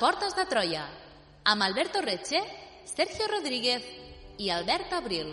[0.00, 0.82] portes de Troia,
[1.44, 2.42] amb Alberto Reche,
[2.84, 3.82] Sergio Rodríguez
[4.36, 5.30] i Albert Abril.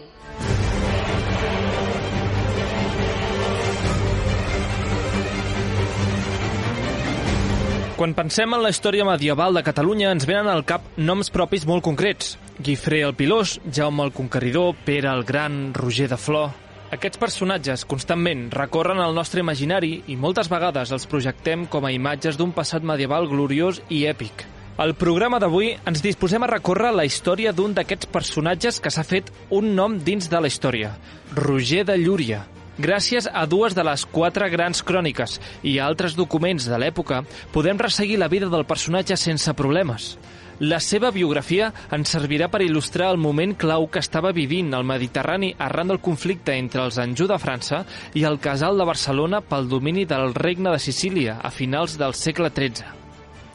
[7.97, 11.83] Quan pensem en la història medieval de Catalunya ens venen al cap noms propis molt
[11.83, 12.37] concrets.
[12.57, 16.51] Guifré el Pilós, Jaume el Conqueridor, Pere el Gran, Roger de Flor...
[16.93, 22.37] Aquests personatges constantment recorren al nostre imaginari i moltes vegades els projectem com a imatges
[22.37, 24.45] d'un passat medieval gloriós i èpic.
[24.75, 29.27] Al programa d'avui ens disposem a recórrer la història d'un d'aquests personatges que s'ha fet
[29.53, 30.95] un nom dins de la història,
[31.37, 32.39] Roger de Llúria.
[32.81, 37.21] Gràcies a dues de les quatre grans cròniques i a altres documents de l'època,
[37.53, 40.15] podem resseguir la vida del personatge sense problemes.
[40.57, 45.53] La seva biografia ens servirà per il·lustrar el moment clau que estava vivint el Mediterrani
[45.59, 47.83] arran del conflicte entre els Anjou de França
[48.17, 52.49] i el Casal de Barcelona pel domini del Regne de Sicília a finals del segle
[52.49, 53.02] XIII.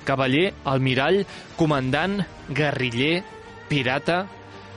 [0.08, 1.22] Cavaller, almirall,
[1.60, 3.22] comandant, guerriller,
[3.68, 4.24] pirata...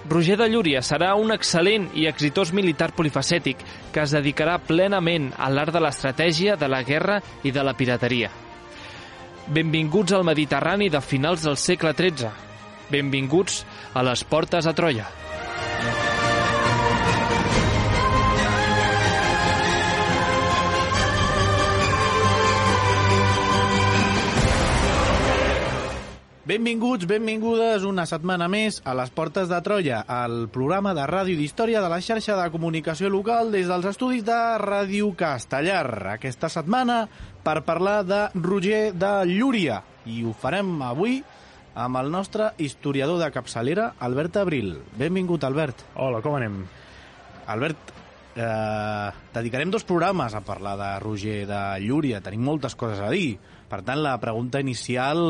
[0.09, 3.61] Roger de Llúria serà un excel·lent i exitós militar polifacètic
[3.93, 8.31] que es dedicarà plenament a l'art de l'estratègia, de la guerra i de la pirateria.
[9.45, 12.33] Benvinguts al Mediterrani de finals del segle XIII.
[12.89, 13.61] Benvinguts
[13.93, 15.20] a les portes a Troia.
[26.52, 31.80] Benvinguts, benvingudes una setmana més a les Portes de Troia, el programa de ràdio d'història
[31.80, 35.86] de la xarxa de comunicació local des dels estudis de Ràdio Castellar.
[36.17, 37.06] Aquesta setmana
[37.45, 41.22] per parlar de Roger de Llúria i ho farem avui
[41.72, 44.73] amb el nostre historiador de capçalera, Albert Abril.
[45.00, 45.86] Benvingut, Albert.
[45.95, 46.66] Hola, com anem?
[47.48, 47.95] Albert,
[48.36, 52.20] eh, dedicarem dos programes a parlar de Roger de Llúria.
[52.20, 53.39] Tenim moltes coses a dir.
[53.71, 55.21] Per tant, la pregunta inicial,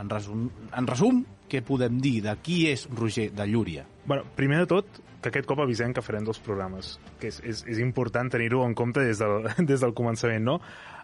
[0.00, 3.84] en resum, en resum què podem dir de qui és Roger de Llúria?
[4.06, 7.62] Bueno, primer de tot, que aquest cop avisem que farem dos programes, que és, és,
[7.68, 10.60] és important tenir-ho en compte des del, des del començament, no?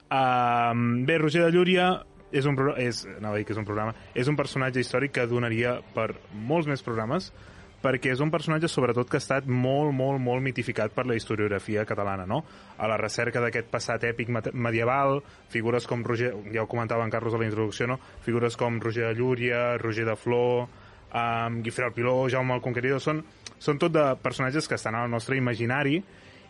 [0.06, 1.90] Uh, bé, Roger de Llúria
[2.32, 6.12] és un, és, dir que és un programa, és un personatge històric que donaria per
[6.32, 7.32] molts més programes,
[7.82, 11.84] perquè és un personatge sobretot que ha estat molt, molt, molt mitificat per la historiografia
[11.86, 12.42] catalana, no?
[12.78, 15.20] A la recerca d'aquest passat èpic medieval,
[15.52, 18.00] figures com Roger, ja ho comentava en Carlos a la introducció, no?
[18.24, 20.66] Figures com Roger de Llúria, Roger de Flor,
[21.12, 23.22] um, Guifré el Piló, Jaume el Conqueridor, són,
[23.58, 26.00] són tot de personatges que estan al nostre imaginari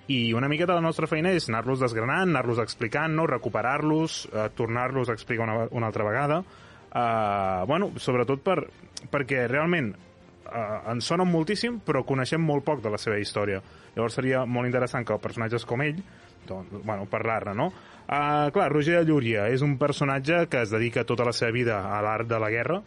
[0.07, 3.27] i una miqueta la nostra feina és anar-los desgranant, anar-los explicant, no?
[3.27, 6.43] recuperar-los, eh, tornar-los a explicar una, una altra vegada.
[6.97, 8.61] Uh, bueno, sobretot per,
[9.13, 9.91] perquè realment
[10.47, 13.61] uh, ens sonen moltíssim, però coneixem molt poc de la seva història.
[13.97, 15.99] Llavors seria molt interessant que personatges com ell,
[16.47, 17.69] doncs, bueno, parlar-ne, no?
[18.07, 21.81] Uh, clar, Roger de Llúria és un personatge que es dedica tota la seva vida
[21.91, 22.81] a l'art de la guerra,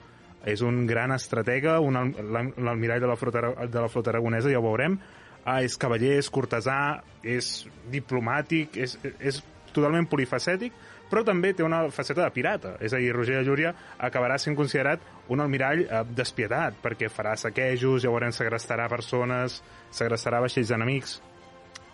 [0.48, 4.62] és un gran estratega, un, al- l'al- l'almirall de, la de la flota aragonesa, ja
[4.62, 4.96] ho veurem,
[5.44, 6.80] uh, és cavaller, és cortesà,
[7.24, 9.42] és diplomàtic, és, és
[9.76, 10.74] totalment polifacètic,
[11.10, 12.76] però també té una faceta de pirata.
[12.86, 17.36] És a dir, Roger de Llúria acabarà sent considerat un almirall eh, despietat, perquè farà
[17.38, 19.62] saquejos, veurem, segrestarà persones,
[19.96, 21.20] segrestarà vaixells enemics.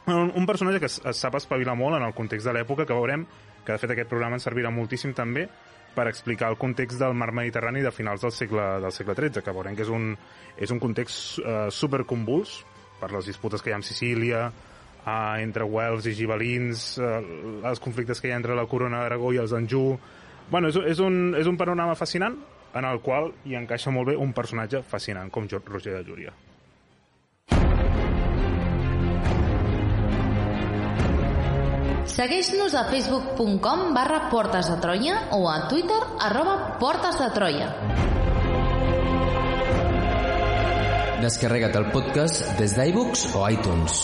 [0.07, 3.25] Un, un personatge que es, sap espavilar molt en el context de l'època, que veurem
[3.65, 5.47] que de fet aquest programa ens servirà moltíssim també
[5.95, 9.55] per explicar el context del mar Mediterrani de finals del segle, del segle XIII, que
[9.55, 10.11] veurem que és un,
[10.59, 12.59] és un context eh, superconvuls
[12.99, 14.43] per les disputes que hi ha amb Sicília,
[14.99, 17.15] eh, entre Wells i Gibelins, eh,
[17.71, 19.95] els conflictes que hi ha entre la corona d'Aragó i els Anjou...
[20.51, 22.35] Bueno, és, és, un, és un panorama fascinant
[22.75, 26.33] en el qual hi encaixa molt bé un personatge fascinant com Roger de Llúria.
[32.15, 37.71] Segueix-nos a facebook.com barra Portes de Troia o a Twitter arroba Portes de Troia.
[41.25, 44.03] Descarrega't el podcast des d'iBooks o iTunes.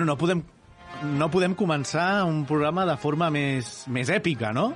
[0.00, 0.38] Bueno, no podem,
[1.20, 4.70] no podem començar un programa de forma més, més èpica, no?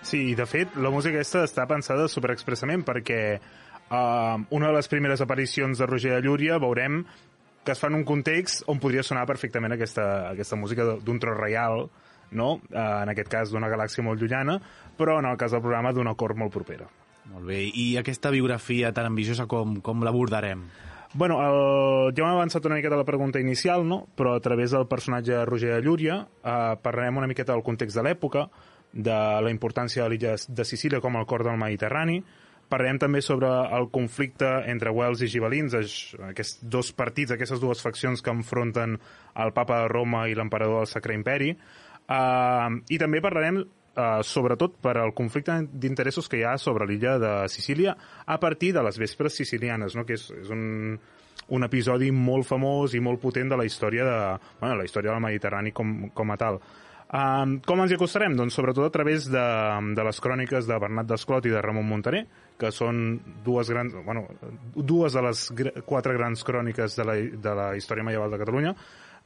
[0.00, 5.20] Sí, de fet, la música aquesta està pensada superexpressament perquè uh, una de les primeres
[5.20, 7.02] aparicions de Roger de Llúria veurem
[7.60, 11.36] que es fa en un context on podria sonar perfectament aquesta, aquesta música d'un tro
[11.36, 11.84] reial,
[12.32, 12.48] no?
[12.72, 14.56] Uh, en aquest cas d'una galàxia molt llunyana,
[14.96, 16.88] però en el cas del programa d'una cort molt propera.
[17.34, 20.64] Molt bé, i aquesta biografia tan ambiciosa com, com l'abordarem?
[21.14, 22.14] Bueno, el...
[22.18, 24.00] ja m'he avançat una miqueta a la pregunta inicial, no?
[24.18, 28.02] però a través del personatge Roger de Llúria eh, parlarem una miqueta del context de
[28.02, 28.48] l'època,
[28.92, 32.18] de la importància de l'illa de Sicília com el cor del Mediterrani,
[32.70, 33.46] parlarem també sobre
[33.78, 35.76] el conflicte entre Wells i Gibelins,
[36.32, 40.90] aquests dos partits, aquestes dues faccions que enfronten el papa de Roma i l'emperador del
[40.90, 43.62] Sacre Imperi, uh, i també parlarem
[43.96, 47.96] uh, sobretot per al conflicte d'interessos que hi ha sobre l'illa de Sicília
[48.26, 50.04] a partir de les vespres sicilianes, no?
[50.06, 50.98] que és, és un,
[51.48, 54.18] un episodi molt famós i molt potent de la història de,
[54.60, 56.60] bueno, la història del Mediterrani com, com a tal.
[57.14, 58.34] Um, com ens hi acostarem?
[58.34, 59.44] Doncs sobretot a través de,
[59.94, 62.24] de les cròniques de Bernat Desclot i de Ramon Montaner,
[62.58, 64.24] que són dues, grans, bueno,
[64.74, 67.14] dues de les gr quatre grans cròniques de la,
[67.46, 68.74] de la història medieval de Catalunya,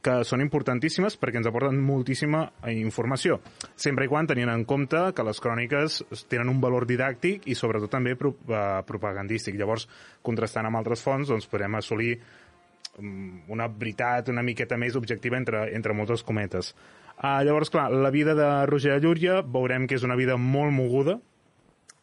[0.05, 3.39] que són importantíssimes perquè ens aporten moltíssima informació,
[3.75, 5.99] sempre i quan tenint en compte que les cròniques
[6.31, 9.57] tenen un valor didàctic i sobretot també pro uh, propagandístic.
[9.59, 9.89] Llavors,
[10.23, 15.67] contrastant amb altres fonts, doncs podrem assolir um, una veritat una miqueta més objectiva entre,
[15.75, 16.71] entre moltes cometes.
[17.19, 21.19] Uh, llavors, clar, la vida de Roger Llúria veurem que és una vida molt moguda.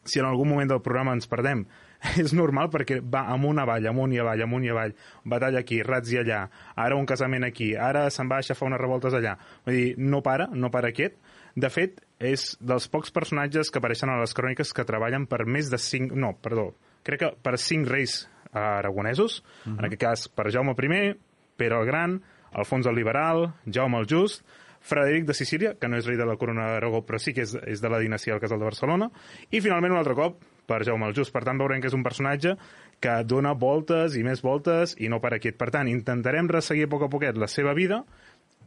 [0.07, 1.65] Si en algun moment del programa ens perdem,
[2.23, 4.93] és normal perquè va amunt avall, amunt i avall, amunt i avall,
[5.25, 6.43] batalla aquí, rats i allà,
[6.75, 9.37] ara un casament aquí, ara se'n va a aixafar unes revoltes allà.
[9.65, 11.17] Vull dir, no para, no para aquest.
[11.57, 15.71] De fet, és dels pocs personatges que apareixen a les cròniques que treballen per més
[15.73, 16.13] de cinc...
[16.13, 16.71] No, perdó,
[17.07, 19.79] crec que per cinc reis aragonesos, uh -huh.
[19.79, 21.15] en aquest cas per Jaume I,
[21.57, 22.21] Pere el Gran,
[22.53, 24.45] Alfons el Liberal, Jaume el Just,
[24.79, 27.55] Frederic de Sicília, que no és rei de la corona d'Aragó, però sí que és,
[27.67, 29.09] és de la dinastia del Casal de Barcelona,
[29.49, 31.33] i finalment un altre cop per Jaume el Just.
[31.33, 32.55] Per tant, veurem que és un personatge
[33.03, 35.53] que dona voltes i més voltes i no per aquí.
[35.55, 38.03] Per tant, intentarem resseguir a poc a poquet la seva vida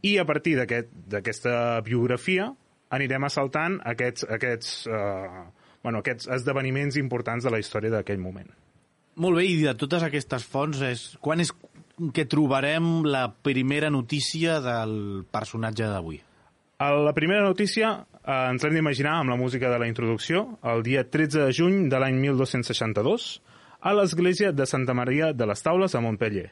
[0.01, 2.49] i a partir d'aquesta aquest, biografia
[2.91, 5.45] anirem assaltant aquests, aquests, uh,
[5.83, 8.49] bueno, aquests esdeveniments importants de la història d'aquell moment.
[9.21, 11.51] Molt bé, i de totes aquestes fonts, és, quan és
[12.15, 16.21] que trobarem la primera notícia del personatge d'avui?
[16.81, 21.03] La primera notícia eh, ens l'hem d'imaginar amb la música de la introducció, el dia
[21.09, 23.29] 13 de juny de l'any 1262,
[23.81, 26.51] a l'església de Santa Maria de les Taules a Montpellier.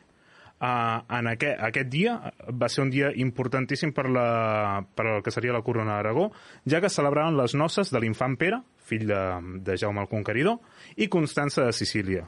[0.59, 2.17] Uh, en aquest, aquest dia
[2.51, 6.25] va ser un dia importantíssim per, la, per el que seria la corona d'Aragó,
[6.67, 9.21] ja que celebraven les noces de l'infant Pere, fill de,
[9.63, 10.57] de Jaume el Conqueridor,
[10.99, 12.25] i Constança de Sicília.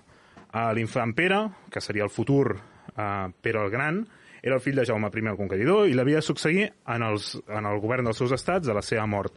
[0.53, 1.41] Uh, l'infant Pere,
[1.74, 4.05] que seria el futur uh, Pere el Gran,
[4.41, 7.65] era el fill de Jaume I el Conqueridor i l'havia de succeir en, els, en
[7.65, 9.33] el govern dels seus estats a la seva mort.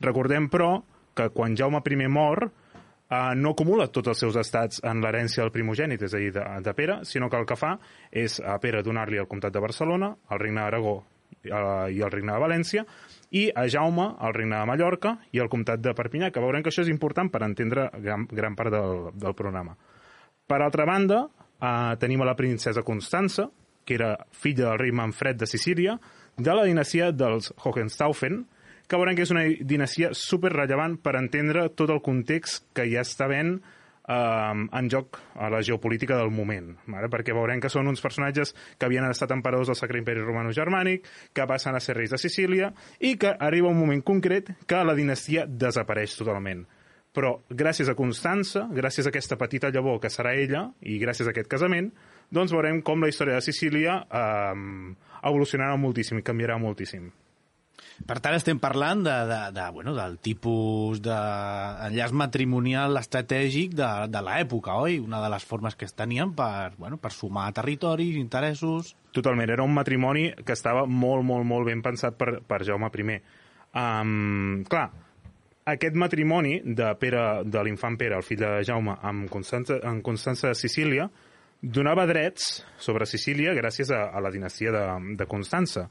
[0.00, 0.82] Recordem, però,
[1.14, 2.50] que quan Jaume I mor,
[3.10, 6.44] eh, no acumula tots els seus estats en l'herència del primogènit, és a dir, de,
[6.62, 7.76] de Pere, sinó que el que fa
[8.10, 10.96] és a Pere donar-li el comtat de Barcelona, el regne d'Aragó
[11.44, 12.86] eh, i el regne de València,
[13.30, 16.72] i a Jaume el regne de Mallorca i el comtat de Perpinyà, que veurem que
[16.72, 19.76] això és important per entendre gran, gran part del, del programa.
[20.50, 21.24] Per altra banda,
[21.60, 23.50] eh, tenim a la princesa Constança,
[23.90, 25.98] que era filla del rei Manfred de Sicília,
[26.38, 28.44] de la dinastia dels Hohenstaufen,
[28.86, 33.02] que veurem que és una dinastia super rellevant per entendre tot el context que ja
[33.02, 37.10] està ben eh, en joc a la geopolítica del moment, vale?
[37.10, 41.48] perquè veurem que són uns personatges que havien estat emperadors del Sacre Imperi Romano-Germànic, que
[41.50, 45.48] passen a ser reis de Sicília, i que arriba un moment concret que la dinastia
[45.50, 46.62] desapareix totalment.
[47.10, 51.34] Però gràcies a Constança, gràcies a aquesta petita llavor que serà ella, i gràcies a
[51.34, 51.90] aquest casament,
[52.30, 54.60] doncs veurem com la història de Sicília eh,
[55.20, 57.10] evolucionarà moltíssim i canviarà moltíssim.
[58.06, 64.22] Per tant, estem parlant de, de, de, bueno, del tipus d'enllaç matrimonial estratègic de, de
[64.24, 64.96] l'època, oi?
[65.02, 68.94] Una de les formes que es tenien per, bueno, per sumar territoris, interessos...
[69.12, 73.20] Totalment, era un matrimoni que estava molt, molt, molt ben pensat per, per Jaume I.
[73.80, 74.86] Um, clar,
[75.74, 80.54] aquest matrimoni de, Pere, de l'infant Pere, el fill de Jaume, amb Constança, amb Constança
[80.54, 81.10] de Sicília,
[81.60, 84.84] donava drets sobre Sicília gràcies a, a la dinastia de,
[85.16, 85.88] de Constança.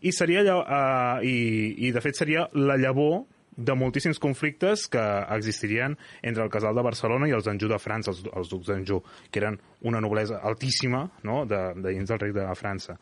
[0.00, 3.24] I, seria, uh, i, I, de fet, seria la llavor
[3.58, 5.02] de moltíssims conflictes que
[5.34, 9.02] existirien entre el casal de Barcelona i els Anjou de França, els, els ducs d'Anjou,
[9.32, 11.42] que eren una noblesa altíssima no?
[11.50, 12.94] de, de dins del rei de França.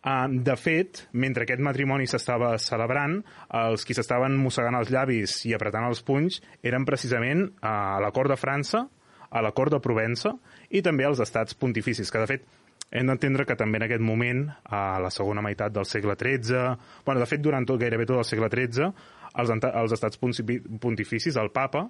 [0.00, 3.18] Uh, de fet, mentre aquest matrimoni s'estava celebrant,
[3.60, 8.32] els qui s'estaven mossegant els llavis i apretant els punys eren precisament uh, la cort
[8.32, 8.86] de França,
[9.30, 10.34] a la cort de Provença
[10.70, 12.48] i també als estats pontificis, que de fet
[12.90, 17.22] hem d'entendre que també en aquest moment, a la segona meitat del segle XIII, bueno,
[17.22, 18.90] de fet, durant tot, gairebé tot el segle XIII,
[19.38, 21.86] els, els estats pontificis, el papa,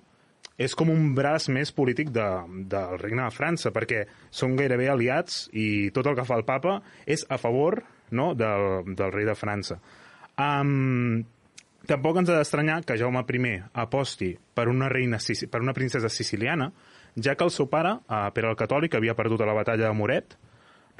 [0.60, 2.26] és com un braç més polític de,
[2.68, 6.80] del regne de França, perquè són gairebé aliats i tot el que fa el papa
[7.08, 7.80] és a favor
[8.12, 9.78] no, del, del rei de França.
[10.40, 11.22] Um,
[11.88, 15.18] tampoc ens ha d'estranyar que Jaume I aposti per una, reina,
[15.50, 16.70] per una princesa siciliana,
[17.16, 19.96] ja que el seu pare, uh, Pere el Catòlic, havia perdut a la batalla de
[19.96, 20.36] Moret,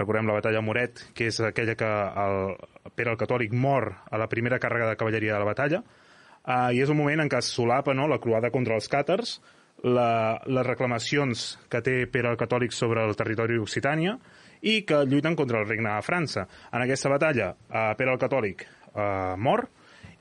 [0.00, 1.88] Recordem la batalla de Moret, que és aquella que
[2.25, 2.55] el
[2.97, 6.81] Pere el Catòlic mor a la primera càrrega de cavalleria de la batalla, uh, i
[6.81, 9.38] és un moment en què es solapa no, la croada contra els càtars,
[9.85, 14.17] la, les reclamacions que té Pere el Catòlic sobre el territori d'Occitània
[14.61, 16.47] i que lluiten contra el regne de França.
[16.73, 18.64] En aquesta batalla, uh, Pere el Catòlic
[18.95, 19.67] uh, mor,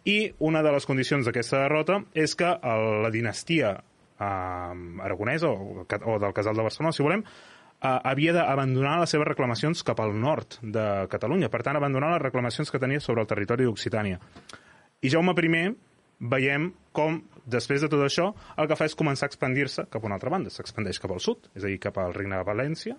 [0.08, 3.78] i una de les condicions d'aquesta derrota és que el, la dinastia
[4.20, 7.24] uh, aragonesa o, o del Casal de Barcelona, si volem,
[7.80, 12.26] eh, havia d'abandonar les seves reclamacions cap al nord de Catalunya, per tant, abandonar les
[12.28, 14.20] reclamacions que tenia sobre el territori d'Occitània.
[15.02, 15.76] I Jaume I
[16.20, 20.06] veiem com, després de tot això, el que fa és començar a expandir-se cap a
[20.06, 20.50] una altra banda.
[20.52, 22.98] S'expandeix cap al sud, és a dir, cap al Regne de València,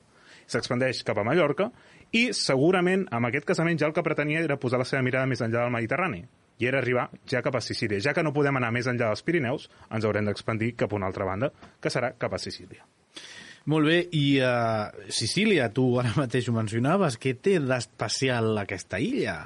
[0.48, 1.68] s'expandeix cap a Mallorca,
[2.16, 5.42] i segurament amb aquest casament ja el que pretenia era posar la seva mirada més
[5.44, 6.24] enllà del Mediterrani,
[6.60, 8.00] i era arribar ja cap a Sicília.
[8.04, 11.08] Ja que no podem anar més enllà dels Pirineus, ens haurem d'expandir cap a una
[11.10, 11.50] altra banda,
[11.80, 12.84] que serà cap a Sicília.
[13.70, 19.40] Molt bé, i uh, Sicília, tu ara mateix ho mencionaves, què té d'especial aquesta illa?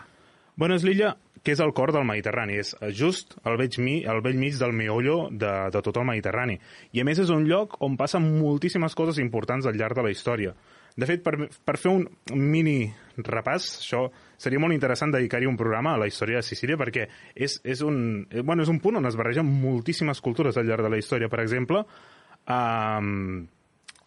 [0.54, 4.22] Bueno, és l'illa que és el cor del Mediterrani, és just al vell, mi, al
[4.24, 6.56] vell mig del meollo de, de tot el Mediterrani.
[6.96, 10.14] I a més és un lloc on passen moltíssimes coses importants al llarg de la
[10.14, 10.54] història.
[10.94, 11.34] De fet, per,
[11.66, 12.04] per fer un
[12.38, 12.86] mini
[13.16, 14.04] repàs, això
[14.38, 18.22] seria molt interessant dedicar-hi un programa a la història de Sicília perquè és, és, un,
[18.30, 21.30] eh, bueno, és un punt on es barregen moltíssimes cultures al llarg de la història.
[21.32, 21.82] Per exemple,
[22.46, 23.48] um,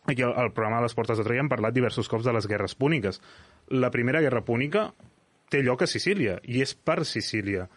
[0.07, 2.45] Aquí al, al programa de les Portes de Troia hem parlat diversos cops de les
[2.47, 3.19] guerres púniques.
[3.75, 4.85] La primera guerra púnica
[5.51, 7.67] té lloc a Sicília, i és per Sicília,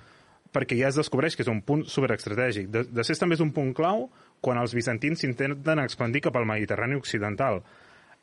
[0.55, 2.71] perquè ja es descobreix que és un punt superestratègic.
[2.71, 4.07] De, de ser també és un punt clau
[4.41, 7.65] quan els bizantins s'intenten expandir cap al Mediterrani occidental.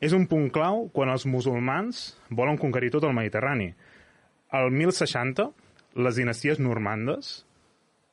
[0.00, 3.72] És un punt clau quan els musulmans volen conquerir tot el Mediterrani.
[4.54, 5.48] Al 1060,
[5.98, 7.32] les dinasties normandes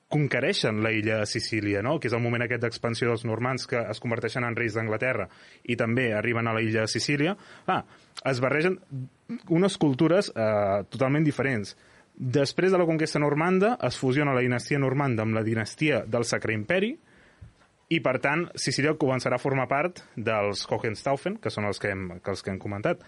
[0.09, 1.97] conquereixen la illa de Sicília, no?
[1.99, 5.27] que és el moment aquest d'expansió dels normands que es converteixen en reis d'Anglaterra
[5.65, 7.35] i també arriben a la illa de Sicília,
[7.67, 7.81] ah,
[8.25, 8.77] es barregen
[9.49, 11.73] unes cultures eh, totalment diferents.
[12.15, 16.55] Després de la conquesta normanda es fusiona la dinastia normanda amb la dinastia del Sacre
[16.55, 16.93] Imperi
[17.89, 22.07] i, per tant, Sicília començarà a formar part dels Hohenstaufen, que són els que hem,
[22.23, 23.03] que els que hem comentat.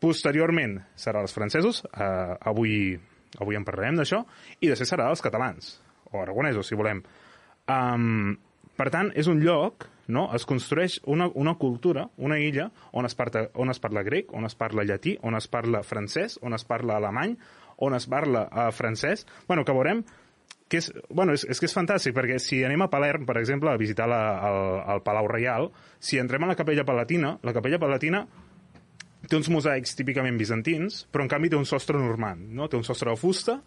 [0.00, 2.74] Posteriorment serà els francesos, eh, avui,
[3.40, 4.24] avui en parlarem d'això,
[4.60, 5.78] i després serà els catalans
[6.12, 7.02] o aragonesos, si volem.
[7.70, 8.36] Um,
[8.76, 10.26] per tant, és un lloc, no?
[10.36, 14.48] es construeix una, una cultura, una illa, on es, parla, on es parla grec, on
[14.48, 17.36] es parla llatí, on es parla francès, on es parla alemany,
[17.80, 20.04] on es parla uh, francès, bueno, que veurem
[20.70, 23.72] que és, bueno, és, és que és fantàstic, perquè si anem a Palerm, per exemple,
[23.72, 24.60] a visitar la, el,
[24.94, 28.22] el Palau Reial, si entrem a la Capella Palatina, la Capella Palatina
[29.26, 32.70] té uns mosaics típicament bizantins, però en canvi té un sostre normand, no?
[32.70, 33.58] té un sostre de fusta,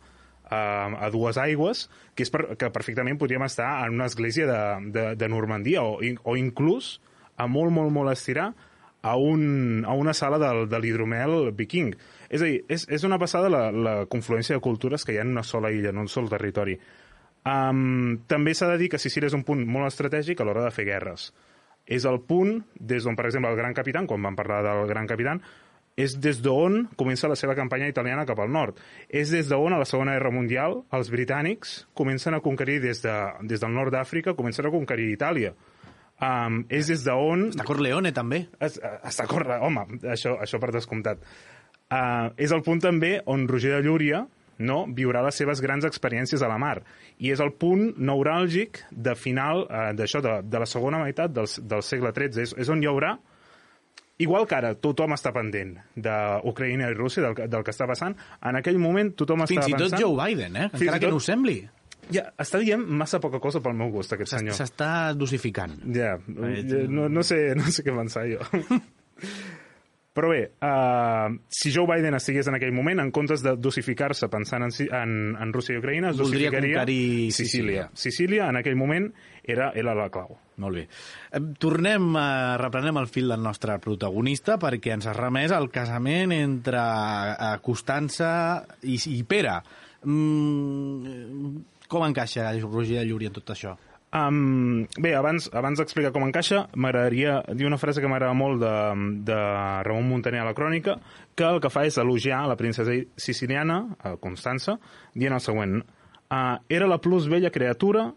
[0.43, 4.62] a, a dues aigües, que és per, que perfectament podríem estar en una església de,
[4.95, 6.98] de, de Normandia o, o inclús
[7.38, 8.51] a molt, molt, molt estirar
[9.03, 11.93] a, un, a una sala del, de l'hidromel viking.
[12.29, 15.25] És a dir, és, és una passada la, la confluència de cultures que hi ha
[15.27, 16.77] en una sola illa, en un sol territori.
[17.43, 20.72] Um, també s'ha de dir que Sicília és un punt molt estratègic a l'hora de
[20.72, 21.33] fer guerres.
[21.83, 25.10] És el punt des d'on, per exemple, el Gran Capitán, quan vam parlar del Gran
[25.12, 25.43] Capitán,
[26.00, 28.79] és des d'on comença la seva campanya italiana cap al nord.
[29.10, 33.17] És des d'on, a la Segona Guerra Mundial, els britànics comencen a conquerir des, de,
[33.43, 35.53] des del nord d'Àfrica, comencen a conquerir Itàlia.
[36.24, 37.50] Um, és des d'on...
[37.51, 38.46] Està Corleone, també.
[38.63, 41.25] Es, està Corleone, home, això, això per descomptat.
[41.92, 44.24] Uh, és el punt també on Roger de Llúria
[44.63, 44.84] no?
[44.88, 46.77] viurà les seves grans experiències a la mar.
[47.20, 51.50] I és el punt neuràlgic de final eh, d'això, de, de la segona meitat del,
[51.68, 52.44] del segle XIII.
[52.46, 53.18] És, és on hi haurà
[54.22, 58.13] Igual que ara tothom està pendent d'Ucraïna i Rússia, del, del que està passant,
[58.46, 60.03] en aquell moment tothom Fins estava i tot pensant...
[60.03, 60.68] Joe Biden, eh?
[60.70, 61.56] Fins Encara que tot- no ho sembli.
[62.12, 64.57] Ja, està dient massa poca cosa pel meu gust, aquest senyor.
[64.57, 65.77] S'està dosificant.
[65.95, 68.43] Ja, Eh, no, no, sé, no sé què pensar jo.
[70.13, 74.62] Però bé, uh, si Joe Biden estigués en aquell moment, en comptes de dosificar-se pensant
[74.62, 77.88] en, en, en Rússia i Ucraïna, es Voldria dosificaria conquerir Sicília.
[77.98, 79.07] Sicília, en aquell moment,
[79.41, 80.36] era, era la clau.
[80.62, 80.83] Molt bé.
[81.33, 82.27] Eh, Tornem, a,
[82.62, 86.83] reprenem el fil del nostre protagonista perquè ens ha remès al casament entre
[87.33, 88.29] eh, Constança
[88.86, 89.57] i, i Pere.
[90.05, 91.57] Mm,
[91.93, 93.77] com encaixa Roger de Llúria en tot això?
[94.13, 98.73] Um, bé, abans, abans d'explicar com encaixa, m'agradaria dir una frase que m'agrada molt de,
[99.25, 99.38] de
[99.88, 101.00] Ramon Muntaner a la crònica,
[101.33, 104.77] que el que fa és elogiar la princesa siciliana, a Constança,
[105.17, 105.79] dient el següent.
[106.29, 108.12] Uh, era la plus bella criatura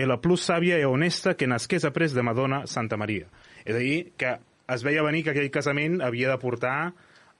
[0.00, 3.28] i la plus sàvia i honesta que nasqués après de Madonna Santa Maria.
[3.68, 4.38] És a dir, que
[4.72, 6.78] es veia venir que aquell casament havia de portar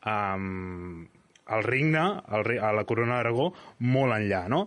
[0.04, 1.06] um,
[1.48, 2.04] el regne,
[2.36, 4.66] el, a la corona d'Aragó, molt enllà, no?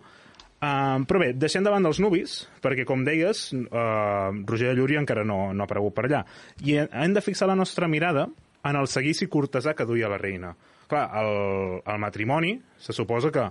[0.58, 5.22] Uh, però bé, deixem davant dels nuvis, perquè, com deies, uh, Roger de Llúria encara
[5.28, 6.24] no, no ha aparegut per allà.
[6.66, 8.24] I he- hem de fixar la nostra mirada
[8.66, 10.56] en el seguici cortesà que duia la reina.
[10.90, 13.46] Clar, el, el matrimoni, se suposa que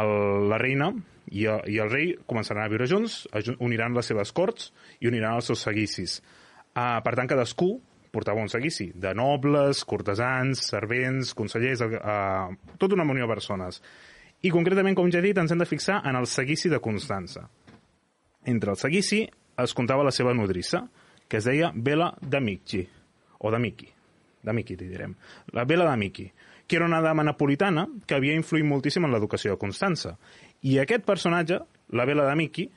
[0.00, 0.88] el, la reina
[1.30, 3.26] i el, i el rei començaran a viure junts,
[3.60, 4.72] uniran les seves corts
[5.04, 6.22] i uniran els seus seguicis.
[6.72, 7.74] Uh, per tant, cadascú
[8.10, 12.48] portava un seguici de nobles, cortesans, servents, consellers, uh,
[12.80, 13.82] tota una munió de persones.
[14.42, 17.44] I concretament, com ja he dit, ens hem de fixar en el seguici de Constança.
[18.48, 19.26] Entre el seguici
[19.60, 20.86] es comptava la seva nodrissa,
[21.28, 22.80] que es deia Bela d'Amici,
[23.38, 23.90] o d'Amici,
[24.42, 25.12] d'Amici, li direm.
[25.52, 26.30] La Bela d'Amici,
[26.66, 30.14] que era una dama napolitana que havia influït moltíssim en l'educació de Constança.
[30.62, 31.60] I aquest personatge,
[31.92, 32.68] la Bela d'Amici,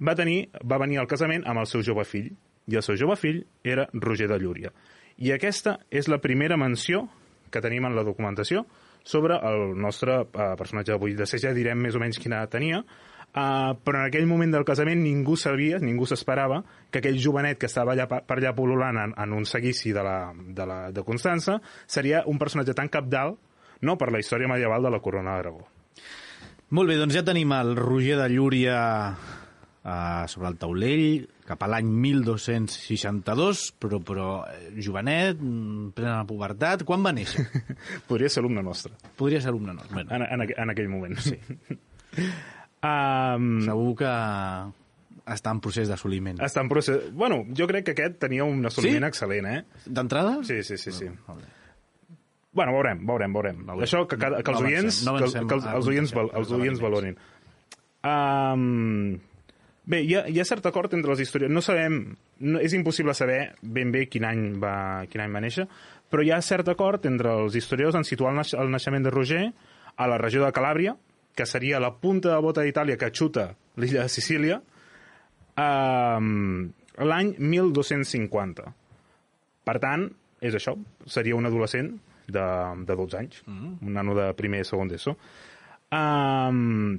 [0.00, 2.30] va, tenir, va venir al casament amb el seu jove fill,
[2.70, 4.72] i el seu jove fill era Roger de Llúria.
[5.18, 7.04] I aquesta és la primera menció
[7.52, 8.64] que tenim en la documentació
[9.04, 11.16] sobre el nostre uh, personatge d'avui.
[11.18, 15.02] De ja direm més o menys quina tenia, uh, però en aquell moment del casament
[15.02, 19.36] ningú sabia, ningú s'esperava que aquell jovenet que estava allà, per allà pol·lulant en, en
[19.36, 23.38] un seguici de, la, de, la, de Constança seria un personatge tan capdalt
[23.82, 25.66] no, per la història medieval de la corona d'Aragó.
[26.72, 28.76] Molt bé, doncs ja tenim el Roger de Llúria
[29.12, 36.28] uh, sobre el taulell, cap a l'any 1262, però, però eh, jovenet, mm, plena de
[36.30, 36.84] pubertat.
[36.88, 37.44] Quan va néixer?
[38.08, 39.94] Podria ser alumne nostre, Podria ser alumne nostre.
[40.04, 41.18] Bueno, en, en, en aquell moment.
[41.18, 41.38] Sí.
[42.86, 44.12] um, segur que
[45.32, 46.40] està en procés d'assoliment.
[46.42, 47.10] està en procés...
[47.14, 49.10] Bueno, jo crec que aquest tenia un assoliment Sí?
[49.12, 49.84] excel·lent, eh?
[49.86, 50.38] D'entrada?
[50.46, 51.10] Sí, sí, sí, sí.
[51.28, 51.50] Molt bé.
[52.52, 53.60] Bueno, veurem, veurem, veurem.
[53.64, 53.84] Veurem.
[53.86, 56.32] Això que, cada, que els No avancem, oients, no que, que els, els oients, val-
[56.36, 57.14] els oients valorin.
[58.04, 59.14] Um,
[59.84, 61.50] bé, hi ha, hi ha cert acord entre les històries.
[61.52, 62.02] No sabem,
[62.40, 64.74] no, és impossible saber ben bé quin any, va,
[65.10, 65.66] quin any va néixer,
[66.12, 69.14] però hi ha cert acord entre els historiadors en situar el, naix, el naixement de
[69.14, 69.46] Roger
[69.96, 70.96] a la regió de Calàbria,
[71.34, 74.60] que seria la punta de bota d'Itàlia que xuta l'illa de Sicília,
[75.56, 76.68] um,
[77.00, 78.66] l'any 1250.
[79.64, 80.08] Per tant,
[80.42, 80.74] és això,
[81.06, 81.94] seria un adolescent
[82.28, 82.44] de,
[82.86, 83.72] de 12 anys, mm.
[83.86, 85.16] un nano de primer i segon d'ESO.
[85.92, 86.98] Um,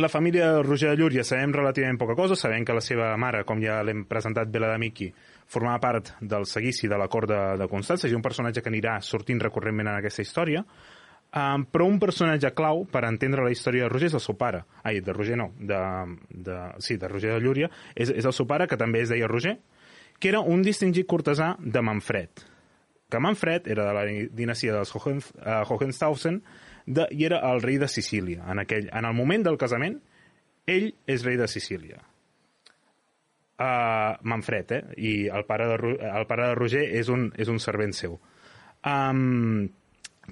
[0.00, 3.44] la família de Roger de Llúria sabem relativament poca cosa, sabem que la seva mare,
[3.48, 5.08] com ja l'hem presentat, Bela d'Amici,
[5.48, 8.98] formava part del seguici de la cort de, de Constança, i un personatge que anirà
[9.00, 13.92] sortint recurrentment en aquesta història, um, però un personatge clau per entendre la història de
[13.94, 14.62] Roger és el seu pare.
[14.82, 15.80] Ai, de Roger no, de,
[16.28, 19.30] de, sí, de Roger de Llúria, és, és el seu pare, que també es deia
[19.30, 19.56] Roger,
[20.18, 22.46] que era un distingit cortesà de Manfred,
[23.08, 24.06] que Manfred era de la
[24.36, 26.42] dinastia dels Hohen, uh, Hohenstaufen
[26.88, 28.44] de, i era el rei de Sicília.
[28.48, 29.98] En, aquell, en el moment del casament,
[30.68, 32.00] ell és rei de Sicília.
[33.58, 34.82] Uh, Manfred, eh?
[34.96, 38.16] I el pare de, el pare de Roger és un, és un servent seu.
[38.86, 39.66] Um,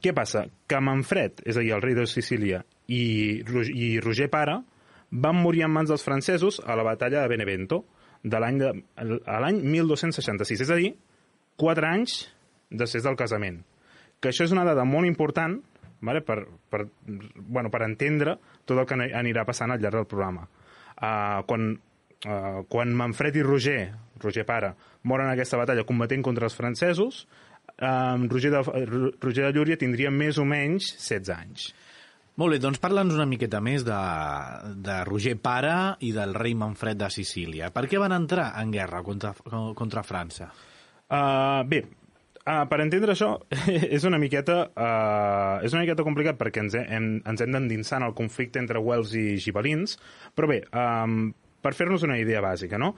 [0.00, 0.46] què passa?
[0.68, 4.60] Que Manfred, és a dir, el rei de Sicília, i, i Roger pare,
[5.10, 7.84] van morir en mans dels francesos a la batalla de Benevento
[8.26, 10.92] de l'any l'any 1266, és a dir,
[11.60, 12.22] quatre anys
[12.70, 13.60] després del casament.
[14.20, 15.58] Que això és una dada molt important
[16.06, 16.22] vale?
[16.24, 16.38] per,
[16.70, 20.46] per, bueno, per entendre tot el que ani- anirà passant al llarg del programa.
[20.96, 21.72] Uh, quan,
[22.24, 23.80] uh, quan Manfred i Roger,
[24.22, 24.72] Roger pare,
[25.04, 27.26] moren en aquesta batalla combatent contra els francesos,
[27.76, 28.62] um, Roger, de,
[29.20, 31.68] Roger de Llúria tindria més o menys 16 anys.
[32.36, 33.98] Molt bé, doncs parla'ns una miqueta més de,
[34.84, 37.70] de Roger Pare i del rei Manfred de Sicília.
[37.72, 39.32] Per què van entrar en guerra contra,
[39.76, 40.50] contra França?
[41.06, 41.80] Uh, bé,
[42.46, 43.32] Uh, per entendre això,
[43.96, 48.06] és una miqueta uh, és una miqueta complicat perquè ens hem, ens hem d'endinsar en
[48.06, 49.96] el conflicte entre Wells i gibelins,
[50.38, 52.92] però bé, um, per fer-nos una idea bàsica, no?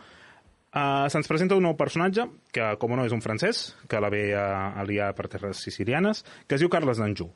[0.68, 4.26] Uh, Se'ns presenta un nou personatge, que, com no, és un francès, que la ve
[4.37, 7.32] a, a liar per terres sicilianes, que es diu Carles d'Anjou,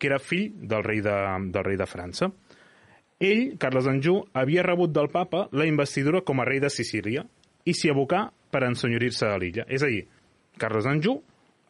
[0.00, 1.16] que era fill del rei de,
[1.52, 2.30] del rei de França.
[3.20, 7.26] Ell, Carles d'Anjou, havia rebut del papa la investidura com a rei de Sicília
[7.68, 9.68] i s'hi abocà per ensenyorir-se a l'illa.
[9.68, 10.06] És a dir,
[10.56, 11.20] Carles d'Anjou,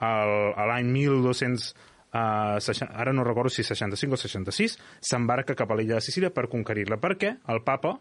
[0.01, 1.75] a l'any 1200,
[2.15, 6.33] uh, 60, ara no recordo si 65 o 66, s'embarca cap a l'illa de Sicília
[6.35, 7.99] per conquerir-la, perquè el papa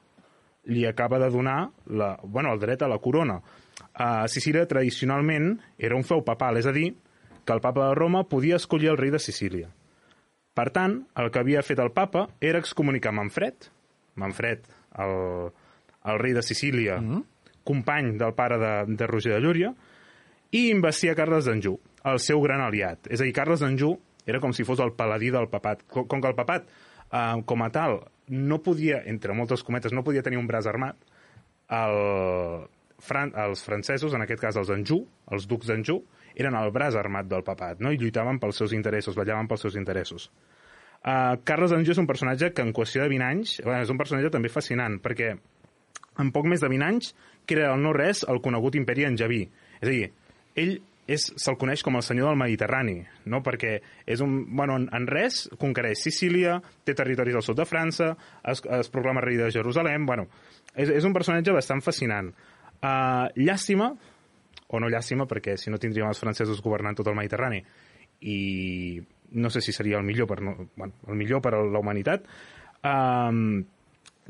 [0.69, 3.39] li acaba de donar la, bueno, el dret a la corona.
[3.89, 6.93] Uh, Sicília tradicionalment era un feu papal, és a dir,
[7.45, 9.69] que el papa de Roma podia escollir el rei de Sicília.
[10.53, 13.69] Per tant, el que havia fet el papa era excomunicar Manfred,
[14.19, 14.65] Manfred,
[14.99, 15.13] el,
[16.11, 17.23] el rei de Sicília, mm -hmm.
[17.63, 19.73] company del pare de, de Roger de Llúria,
[20.55, 23.09] i investia Carles d'Anjou, el seu gran aliat.
[23.11, 23.97] És a dir, Carles d'Anjou
[24.29, 25.83] era com si fos el paladí del papat.
[25.89, 26.67] Com, com que el papat,
[27.11, 30.97] eh, com a tal, no podia, entre moltes cometes, no podia tenir un braç armat,
[31.69, 32.67] el,
[32.99, 36.01] Fran, els francesos, en aquest cas els Anjou, els ducs d'Anjou,
[36.35, 37.93] eren el braç armat del papat, no?
[37.93, 40.27] i lluitaven pels seus interessos, vetllaven pels seus interessos.
[40.99, 43.99] Uh, Carles d'Anjou és un personatge que en qüestió de 20 anys, bueno, és un
[44.01, 45.31] personatge també fascinant, perquè
[46.19, 47.13] en poc més de 20 anys
[47.47, 49.45] crea el no res el conegut imperi Javí.
[49.79, 50.09] És a dir,
[50.59, 50.77] ell
[51.17, 52.99] se'l coneix com el senyor del Mediterrani,
[53.31, 53.41] no?
[53.45, 58.11] perquè és un, bueno, en, en res conquereix Sicília, té territoris al sud de França,
[58.45, 60.27] es, es proclama rei de Jerusalem, bueno,
[60.75, 62.29] és, és un personatge bastant fascinant.
[62.79, 63.89] Uh, llàstima,
[64.69, 67.63] o no llàstima, perquè si no tindríem els francesos governant tot el Mediterrani,
[68.21, 68.99] i
[69.39, 72.29] no sé si seria el millor per, no, bueno, el millor per a la humanitat,
[72.85, 73.59] um,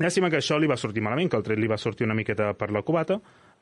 [0.00, 2.54] llàstima que això li va sortir malament, que el tret li va sortir una miqueta
[2.56, 3.20] per la cubata,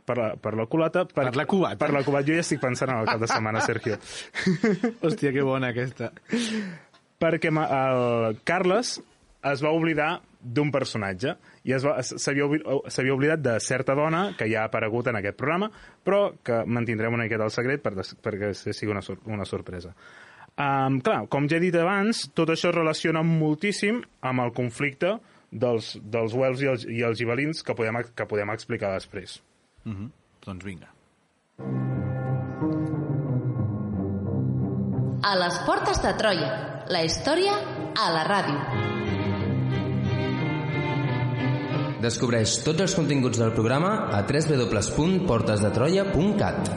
[0.09, 1.05] per la, per la culata...
[1.05, 1.81] Per, per la cubata?
[1.83, 2.27] Per la cubata.
[2.29, 3.99] Jo ja estic pensant en el cap de setmana, Sergio.
[5.05, 6.11] Hòstia, que bona aquesta.
[7.21, 8.97] Perquè el Carles
[9.53, 11.35] es va oblidar d'un personatge
[11.67, 15.67] i s'havia oblidat de certa dona que ja ha aparegut en aquest programa
[16.07, 19.95] però que mantindrem una miqueta el secret per, perquè sigui una, una sorpresa.
[20.59, 25.19] Um, clar, com ja he dit abans, tot això es relaciona moltíssim amb el conflicte
[25.51, 29.39] dels, dels Wells i els, i els gibelins que podem, que podem explicar després.
[29.85, 30.11] Mm -hmm.
[30.47, 30.87] Doncs vinga.
[35.23, 37.53] A les portes de Troia, la història
[37.95, 38.59] a la ràdio.
[42.01, 46.71] Descobreix tots els continguts del programa a www.portesdetroia.cat.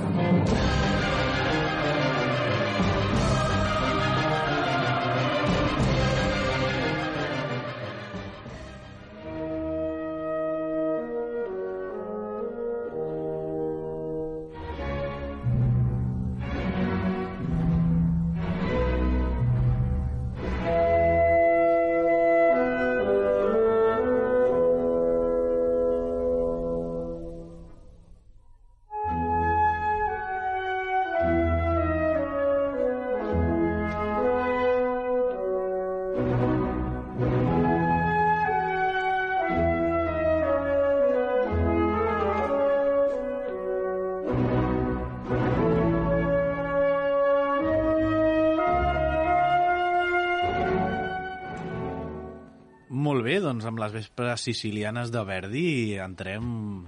[53.52, 55.68] doncs amb les vespres sicilianes de Verdi
[56.00, 56.86] entrem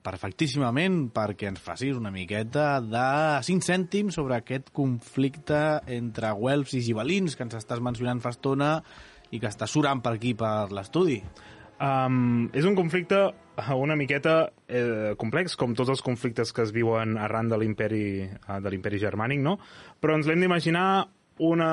[0.00, 3.08] perfectíssimament perquè ens facis una miqueta de
[3.44, 5.58] 5 cèntims sobre aquest conflicte
[5.92, 8.78] entre Welfs i Gibelins que ens estàs mencionant fa estona
[9.30, 11.18] i que està surant per aquí per l'estudi.
[11.80, 13.20] Um, és un conflicte
[13.76, 18.56] una miqueta eh, complex, com tots els conflictes que es viuen arran de l'imperi uh,
[18.64, 19.58] de l'imperi germànic, no?
[20.00, 20.86] Però ens l'hem d'imaginar
[21.44, 21.72] una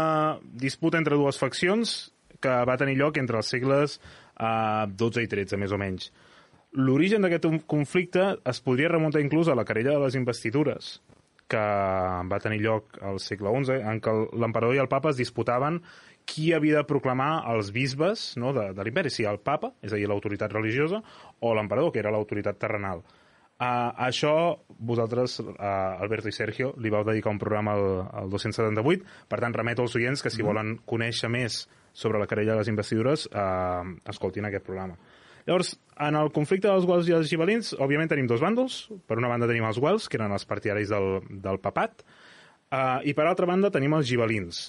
[0.51, 1.95] disputa entre dues faccions
[2.43, 6.11] que va tenir lloc entre els segles eh, 12 i 13, més o menys.
[6.77, 10.97] L'origen d'aquest conflicte es podria remuntar inclús a la querella de les investidures,
[11.47, 11.63] que
[12.31, 15.79] va tenir lloc al segle XI, en què l'emperador i el papa es disputaven
[16.27, 19.99] qui havia de proclamar els bisbes no, de, de l'imperi, si el papa, és a
[19.99, 20.99] dir, l'autoritat religiosa,
[21.39, 23.05] o l'emperador, que era l'autoritat terrenal.
[23.57, 24.33] Uh, això,
[24.67, 25.53] vosaltres, uh,
[26.03, 27.87] Alberto i Sergio, li vau dedicar un programa al,
[28.25, 30.49] al 278, per tant, remeto als oients que si mm.
[30.51, 31.63] volen conèixer més
[31.97, 34.99] sobre la querella de les investidures, uh, escoltin aquest programa.
[35.47, 38.81] Llavors, en el conflicte dels Guels i els gibelins, òbviament tenim dos bàndols.
[39.09, 42.03] Per una banda tenim els Guels, que eren els partidaris del, del papat,
[42.69, 44.67] uh, i per altra banda tenim els gibelins.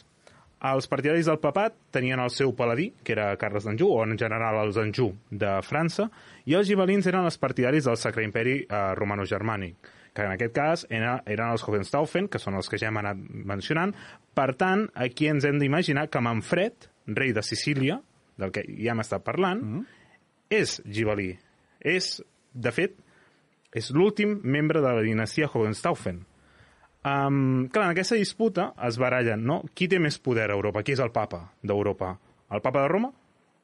[0.58, 4.56] Els partidaris del papat tenien el seu paladí, que era Carles d'Anjou, o en general
[4.64, 6.08] els Anjou de França,
[6.50, 10.84] i els gibelins eren els partidaris del Sacre Imperi eh, Romano-Germànic, que en aquest cas
[10.90, 13.94] era, eren els Hohenstaufen, que són els que ja hem anat mencionant.
[14.34, 18.00] Per tant, aquí ens hem d'imaginar que Manfred, rei de Sicília,
[18.38, 19.84] del que ja hem estat parlant, mm -hmm.
[20.50, 21.38] és gibelí.
[21.80, 22.96] És, de fet,
[23.72, 26.24] és l'últim membre de la dinastia Hohenstaufen.
[27.04, 29.62] Um, clar, en aquesta disputa es barallen, no?
[29.74, 30.82] Qui té més poder a Europa?
[30.82, 32.18] Qui és el papa d'Europa?
[32.50, 33.12] El papa de Roma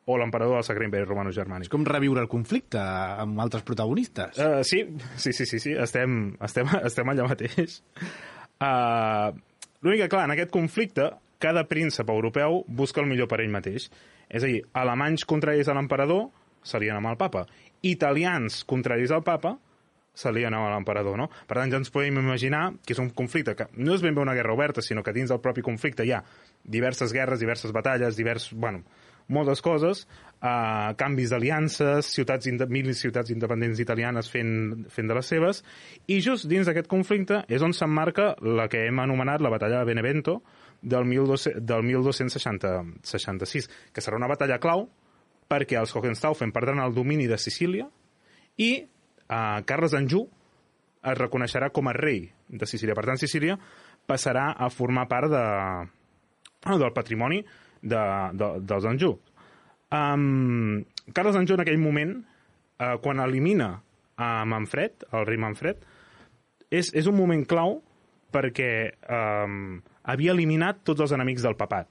[0.04, 1.66] o l'emperador del Sacre Imperi Romano Germànic?
[1.66, 4.38] És com reviure el conflicte amb altres protagonistes.
[4.38, 4.84] Uh, sí,
[5.16, 5.72] sí, sí, sí, sí.
[5.72, 7.80] Estem, estem, estem allà mateix.
[8.60, 9.34] Uh,
[9.84, 11.10] L'únic que, clar, en aquest conflicte,
[11.44, 13.90] cada príncep europeu busca el millor per ell mateix.
[14.32, 16.30] És a dir, alemanys contraris a l'emperador
[16.64, 17.44] s'alien amb el papa.
[17.84, 19.58] Italians contraris al papa
[20.14, 21.28] s'alien amb l'emperador, no?
[21.44, 24.22] Per tant, ja ens podem imaginar que és un conflicte que no és ben bé
[24.22, 26.22] una guerra oberta, sinó que dins del propi conflicte hi ha
[26.62, 28.84] diverses guerres, diverses batalles, divers, bueno,
[29.26, 30.04] moltes coses,
[30.38, 35.62] uh, canvis d'aliances, ciutats, mil ciutats independents italianes fent, fent de les seves,
[36.06, 39.90] i just dins d'aquest conflicte és on s'emmarca la que hem anomenat la batalla de
[39.92, 40.42] Benevento
[40.84, 44.86] del, 1200, del 1266, que serà una batalla clau
[45.48, 47.88] perquè els Hohenstaufen perdran el domini de Sicília
[48.60, 50.28] i uh, Carles Anjou
[51.04, 52.96] es reconeixerà com a rei de Sicília.
[52.96, 53.58] Per tant, Sicília
[54.08, 55.44] passarà a formar part de,
[56.70, 57.42] del patrimoni
[57.82, 59.18] de, de, dels Anjou.
[59.92, 60.84] Um,
[61.16, 62.16] Carles Anjou en aquell moment,
[62.80, 63.74] uh, quan elimina
[64.16, 65.84] a Manfred, el rei Manfred,
[66.72, 67.80] és, és un moment clau
[68.34, 68.70] perquè
[69.06, 69.78] um,
[70.10, 71.88] havia eliminat tots els enemics del papat.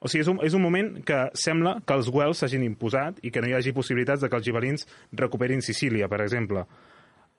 [0.00, 3.32] O sigui, és un, és un moment que sembla que els Wells s'hagin imposat i
[3.34, 6.64] que no hi hagi possibilitats de que els gibelins recuperin Sicília, per exemple.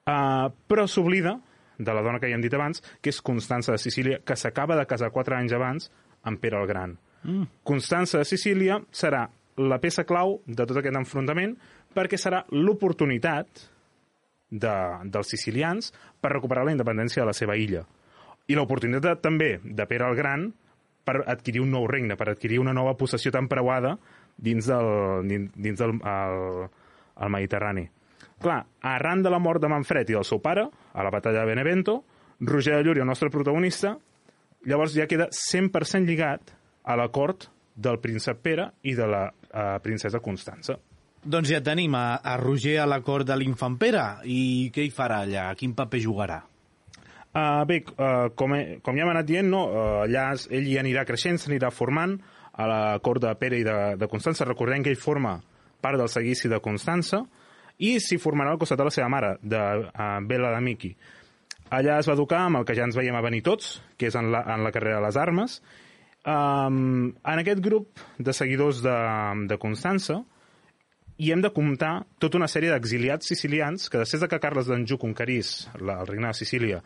[0.05, 1.39] Uh, però s'oblida
[1.81, 4.77] de la dona que ja hem dit abans, que és Constança de Sicília, que s'acaba
[4.77, 5.89] de casar quatre anys abans
[6.21, 6.97] amb Pere el Gran.
[7.23, 7.47] Mm.
[7.65, 9.25] Constança de Sicília serà
[9.57, 11.55] la peça clau de tot aquest enfrontament
[11.95, 13.65] perquè serà l'oportunitat
[14.51, 14.75] de,
[15.11, 17.83] dels sicilians per recuperar la independència de la seva illa.
[18.47, 20.49] I l'oportunitat també de Pere el Gran
[21.05, 23.95] per adquirir un nou regne, per adquirir una nova possessió tan preuada
[24.37, 26.69] dins del, dins, del el,
[27.21, 27.87] el Mediterrani.
[28.41, 31.51] Clar, arran de la mort de Manfred i del seu pare, a la batalla de
[31.53, 32.01] Benevento,
[32.41, 33.95] Roger de Llúria, el nostre protagonista,
[34.65, 39.77] llavors ja queda 100% lligat a la cort del príncep Pere i de la uh,
[39.83, 40.77] princesa Constança.
[41.21, 44.05] Doncs ja tenim a, a Roger a la cort de l'infant Pere.
[44.25, 45.51] I què hi farà allà?
[45.57, 46.39] Quin paper jugarà?
[47.31, 50.75] Uh, bé, uh, com, he, com ja hem anat dient, no, uh, allà ell hi
[50.81, 52.17] anirà creixent, s'anirà formant
[52.51, 54.47] a la cort de Pere i de, de Constança.
[54.49, 55.37] Recordem que ell forma
[55.81, 57.23] part del seguici de Constança
[57.81, 60.91] i s'hi formarà al costat de la seva mare, de uh, Bela Miki.
[61.71, 64.17] Allà es va educar amb el que ja ens veiem a venir tots, que és
[64.19, 65.61] en la, en la carrera de les armes.
[66.27, 68.97] Um, en aquest grup de seguidors de,
[69.49, 70.19] de Constança
[71.17, 74.99] hi hem de comptar tota una sèrie d'exiliats sicilians que després de que Carles d'Anjou
[75.01, 76.81] conquerís la, el regne de Sicília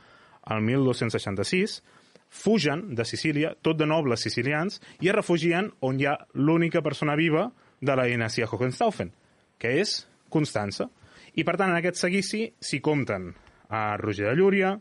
[0.50, 1.82] el 1266,
[2.30, 7.16] fugen de Sicília, tot de nobles sicilians, i es refugien on hi ha l'única persona
[7.16, 7.48] viva
[7.82, 9.14] de la dinastia Hohenstaufen,
[9.58, 10.90] que és Constança.
[11.36, 13.32] I, per tant, en aquest seguici s'hi compten
[13.70, 14.76] a Roger de Llúria,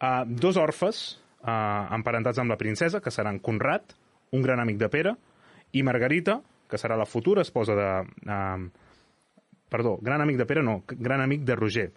[0.00, 1.02] a dos orfes
[1.44, 3.94] uh, emparentats amb la princesa, que seran Conrad,
[4.32, 5.16] un gran amic de Pere,
[5.72, 7.90] i Margarita, que serà la futura esposa de...
[8.26, 8.70] Uh,
[9.70, 11.90] perdó, gran amic de Pere no, gran amic de Roger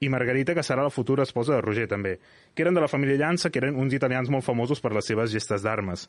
[0.00, 2.14] i Margarita, que serà la futura esposa de Roger, també,
[2.56, 5.28] que eren de la família Llança, que eren uns italians molt famosos per les seves
[5.32, 6.06] gestes d'armes.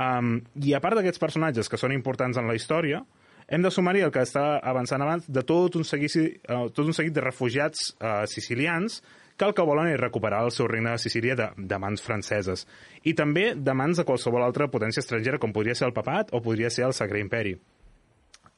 [0.00, 3.02] Um, I a part d'aquests personatges que són importants en la història,
[3.44, 6.96] hem de sumar-hi el que està avançant abans de tot un, seguici, uh, tot un
[6.96, 9.02] seguit de refugiats uh, sicilians
[9.36, 12.64] que el que volen és recuperar el seu regne de Sicília de, de mans franceses
[13.02, 16.40] i també de mans de qualsevol altra potència estrangera com podria ser el papat o
[16.40, 17.58] podria ser el Sacre Imperi.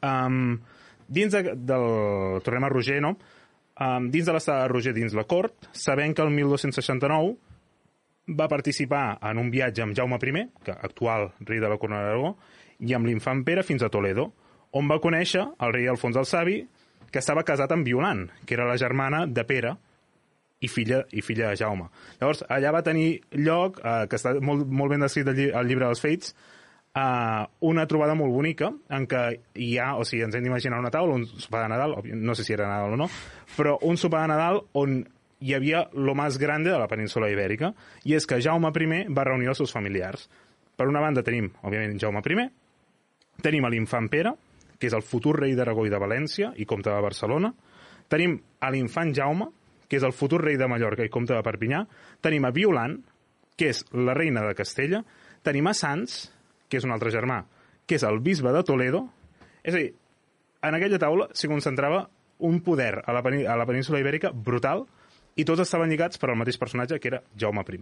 [0.05, 0.61] Um,
[1.09, 1.88] dins de, del...
[2.46, 3.16] Tornem a Roger, no?
[3.76, 7.34] Um, dins de l'estat de Roger dins la cort, sabent que el 1269
[8.38, 12.36] va participar en un viatge amb Jaume I, que actual rei de la Corona d'Aragó,
[12.80, 14.32] i amb l'infant Pere fins a Toledo,
[14.72, 16.62] on va conèixer el rei Alfons el Savi,
[17.12, 19.76] que estava casat amb Violant, que era la germana de Pere
[20.60, 21.90] i filla, i filla de Jaume.
[22.20, 26.02] Llavors, allà va tenir lloc, eh, que està molt, molt ben descrit al llibre dels
[26.02, 26.34] Fates,
[26.96, 29.22] uh, una trobada molt bonica en què
[29.61, 32.46] hi ha, o sigui, ens hem d'imaginar una taula, un sopar de Nadal, no sé
[32.46, 33.11] si era Nadal o no,
[33.56, 35.02] però un sopar de Nadal on
[35.44, 37.74] hi havia lo més grande de la península ibèrica,
[38.09, 40.28] i és que Jaume I va reunir els seus familiars.
[40.76, 42.48] Per una banda tenim, òbviament, Jaume I,
[43.42, 44.32] tenim l'infant Pere,
[44.78, 47.52] que és el futur rei d'Aragó i de València i comte de Barcelona,
[48.09, 49.50] tenim a l'infant Jaume,
[49.88, 51.85] que és el futur rei de Mallorca i comte de Perpinyà,
[52.22, 52.96] tenim a Violant,
[53.56, 55.02] que és la reina de Castella,
[55.44, 56.30] tenim a Sants,
[56.68, 57.42] que és un altre germà,
[57.87, 59.07] que és el bisbe de Toledo.
[59.62, 59.92] És a dir,
[60.66, 62.07] en aquella taula s'hi concentrava
[62.46, 64.85] un poder a la, a la península ibèrica brutal
[65.37, 67.81] i tots estaven lligats per al mateix personatge, que era Jaume I.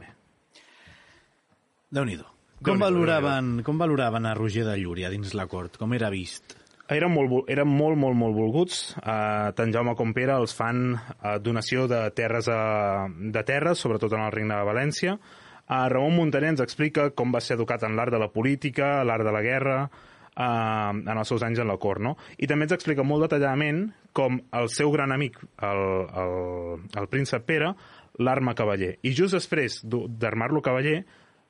[1.94, 2.26] Déu-n'hi-do.
[2.64, 5.78] Com Déu-n'hi-do, valoraven, com valoraven a Roger de Llúria dins la cort?
[5.78, 6.56] Com era vist?
[6.90, 8.80] Eren molt, eren molt, molt, molt volguts.
[9.00, 14.12] Uh, tant Jaume com Pere els fan uh, donació de terres, a, de terres, sobretot
[14.12, 15.16] en el Regne de València.
[15.64, 19.24] Uh, Ramon Montaner ens explica com va ser educat en l'art de la política, l'art
[19.24, 22.16] de la guerra, uh, en els seus anys en la cort, no?
[22.36, 25.84] I també ens explica molt detalladament com el seu gran amic, el,
[26.22, 27.72] el, el príncep Pere,
[28.20, 28.98] l'arma cavaller.
[29.02, 31.00] I just després d'armar-lo cavaller,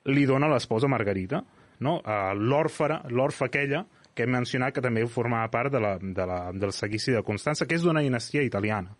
[0.08, 1.42] li dona l'esposa Margarita,
[1.84, 1.98] no?
[1.98, 3.82] Uh, l'òrfera, l'orfa aquella,
[4.14, 7.66] que hem mencionat que també formava part de la, de la, del seguici de Constança,
[7.66, 8.94] que és d'una dinastia italiana.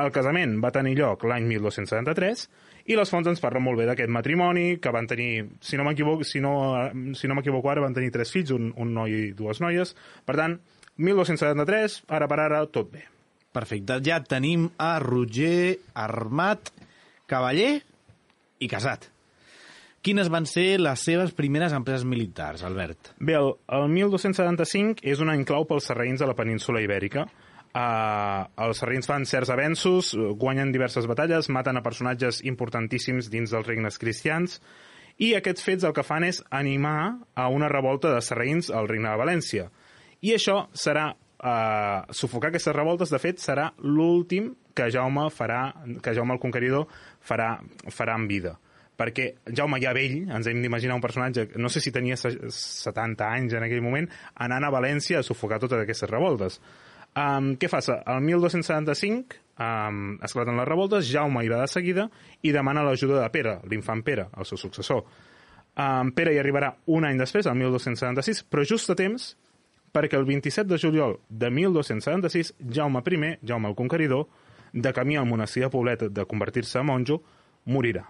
[0.00, 2.46] El casament va tenir lloc l'any 1273
[2.88, 6.24] i les fonts ens parlen molt bé d'aquest matrimoni, que van tenir, si no m'equivoco,
[6.24, 6.54] si no,
[7.18, 9.94] si no m'equivoco ara, van tenir tres fills, un, un noi i dues noies.
[10.26, 10.58] Per tant,
[11.00, 13.06] 1273, ara per ara, tot bé.
[13.52, 13.98] Perfecte.
[14.06, 16.70] Ja tenim a Roger armat,
[17.30, 17.80] cavaller
[18.60, 19.08] i casat.
[20.00, 23.12] Quines van ser les seves primeres empreses militars, Albert?
[23.20, 27.26] Bé, el, el 1275 és un any clau pels sarraïns de la península ibèrica.
[27.70, 33.66] Uh, els sarraïns fan certs avenços, guanyen diverses batalles, maten a personatges importantíssims dins dels
[33.68, 34.58] regnes cristians,
[35.22, 39.10] i aquests fets el que fan és animar a una revolta de sarraïns al regne
[39.12, 39.70] de València.
[40.22, 45.70] I això serà Uh, sufocar aquestes revoltes, de fet, serà l'últim que Jaume farà,
[46.04, 46.84] que Jaume el Conqueridor
[47.24, 47.54] farà,
[47.88, 48.58] farà en vida
[49.00, 53.30] perquè Jaume ja vell, ens hem d'imaginar un personatge, no sé si tenia se- 70
[53.32, 54.04] anys en aquell moment,
[54.36, 56.60] anant a València a sufocar totes aquestes revoltes.
[57.18, 57.80] Um, què fa?
[58.06, 62.06] El 1275 um, esclaten les revoltes, Jaume hi va de seguida
[62.46, 65.02] i demana l'ajuda de Pere, l'infant Pere, el seu successor.
[65.74, 69.32] Um, Pere hi arribarà un any després, el 1276, però just a temps
[69.90, 74.28] perquè el 27 de juliol de 1276 Jaume I, Jaume el Conqueridor,
[74.72, 77.22] de camí al monestir de Poblet de convertir-se en monjo,
[77.64, 78.06] morirà.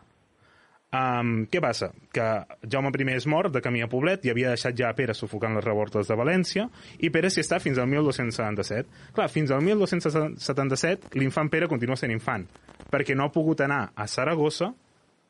[0.90, 1.92] Um, què passa?
[2.10, 2.24] Que
[2.66, 5.64] Jaume I és mort de camí a Poblet i havia deixat ja Pere sufocant les
[5.64, 6.66] revoltes de València
[6.98, 9.12] i Pere s'hi està fins al 1277.
[9.14, 12.48] Clar, fins al 1277 l'infant Pere continua sent infant
[12.90, 14.72] perquè no ha pogut anar a Saragossa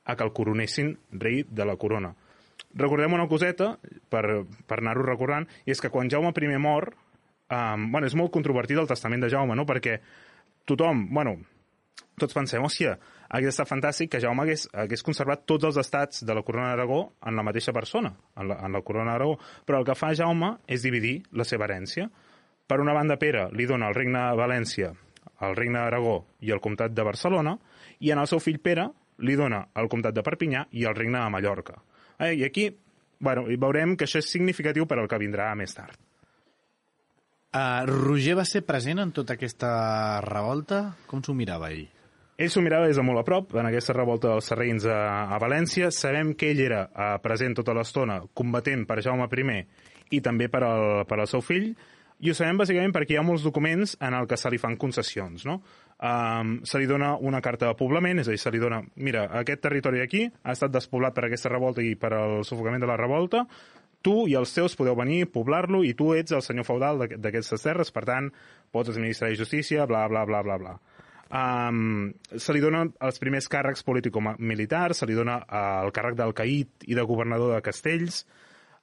[0.05, 2.15] a que el coronessin rei de la corona.
[2.75, 3.75] Recordem una coseta,
[4.09, 4.25] per,
[4.67, 6.93] per anar-ho recordant, i és que quan Jaume I mor,
[7.51, 9.67] um, bueno, és molt controvertit el testament de Jaume, no?
[9.67, 10.01] perquè
[10.65, 11.37] tothom, bueno,
[12.19, 12.97] tots pensem, hòstia,
[13.31, 17.01] hauria estat fantàstic que Jaume hagués, hagués conservat tots els estats de la corona d'Aragó
[17.27, 19.39] en la mateixa persona, en la, en la corona d'Aragó.
[19.67, 22.09] Però el que fa Jaume és dividir la seva herència.
[22.67, 24.93] Per una banda, Pere li dona el regne de València,
[25.47, 26.17] el regne d'Aragó
[26.47, 27.57] i el comtat de Barcelona,
[28.01, 28.91] i en el seu fill Pere
[29.27, 31.81] li dona el comtat de Perpinyà i el regne de Mallorca.
[32.19, 32.71] Eh, I aquí
[33.21, 35.99] bueno, veurem que això és significatiu per al que vindrà més tard.
[37.51, 39.71] Uh, Roger va ser present en tota aquesta
[40.25, 40.85] revolta?
[41.11, 41.89] Com s'ho mirava ell?
[42.41, 45.39] Ell s'ho mirava des de molt a prop, en aquesta revolta dels serreïns a, a
[45.43, 45.91] València.
[45.93, 49.61] Sabem que ell era eh, present tota l'estona, combatent per Jaume I
[50.17, 51.75] i també per al, per al seu fill,
[52.21, 54.77] i ho sabem bàsicament perquè hi ha molts documents en el que se li fan
[54.77, 55.61] concessions, no?
[56.01, 59.27] Um, se li dona una carta de poblament, és a dir, se li dona, mira,
[59.41, 62.97] aquest territori aquí ha estat despoblat per aquesta revolta i per al sufocament de la
[62.97, 63.45] revolta,
[64.03, 67.63] tu i els teus podeu venir, poblar-lo, i tu ets el senyor feudal d'aqu- d'aquestes
[67.69, 68.33] terres, per tant,
[68.73, 70.75] pots administrar justícia, bla, bla, bla, bla, bla.
[71.31, 72.11] Um,
[72.43, 76.97] se li donen els primers càrrecs político-militars, se li dona uh, el càrrec d'alcaït i
[76.99, 78.25] de governador de castells.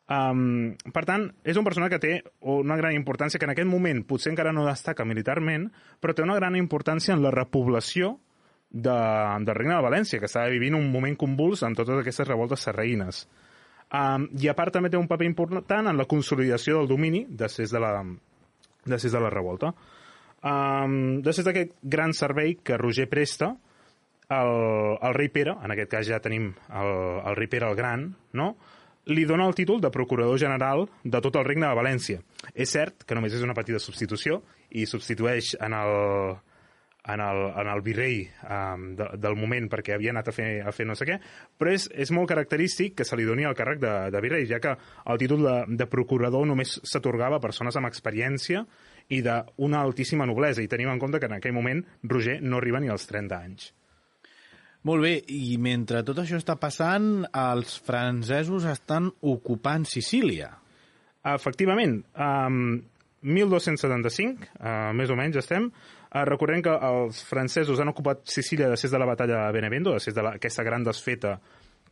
[0.07, 2.13] Um, per tant, és un personatge que té
[2.47, 5.67] una gran importància, que en aquest moment potser encara no destaca militarment,
[5.99, 8.13] però té una gran importància en la repoblació
[8.71, 8.95] de,
[9.43, 13.25] del Regne de València, que estava vivint un moment convuls amb totes aquestes revoltes serraïnes.
[13.91, 17.75] Um, I a part també té un paper important en la consolidació del domini després
[17.75, 17.93] de la,
[18.87, 19.75] després de la revolta.
[20.47, 23.51] Um, després d'aquest gran servei que Roger presta,
[24.29, 26.91] el, el rei Pere, en aquest cas ja tenim el,
[27.23, 28.51] el rei Pere el Gran, no?
[29.07, 32.23] li dona el títol de procurador general de tot el regne de València.
[32.53, 34.41] És cert que només és una petita substitució
[34.75, 35.93] i substitueix en el,
[37.07, 40.73] en el, en el virrei um, de, del moment perquè havia anat a fer, a
[40.75, 41.17] fer no sé què,
[41.57, 44.59] però és, és molt característic que se li doni el càrrec de, de virrei, ja
[44.63, 48.65] que el títol de, de procurador només s'atorgava a persones amb experiència
[49.13, 52.81] i d'una altíssima noblesa, i tenim en compte que en aquell moment Roger no arriba
[52.83, 53.71] ni als 30 anys.
[54.87, 60.51] Molt bé, i mentre tot això està passant, els francesos estan ocupant Sicília.
[61.27, 62.77] Efectivament, um,
[63.27, 68.93] 1275, uh, més o menys estem, uh, recordem que els francesos han ocupat Sicília després
[68.93, 71.33] de la batalla de Benevento, després d'aquesta de gran desfeta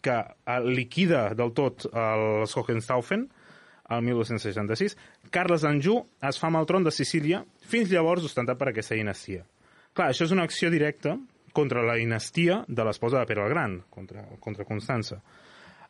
[0.06, 3.26] que uh, liquida del tot els Hohenstaufen,
[3.90, 4.96] el 1266.
[5.34, 9.46] Carles d'Anjou es fa amb el tron de Sicília, fins llavors ostentat per aquesta dinastia.
[9.96, 11.16] Clar, això és una acció directa
[11.56, 15.22] contra la dinastia de l'esposa de Pere el Gran, contra, contra Constança.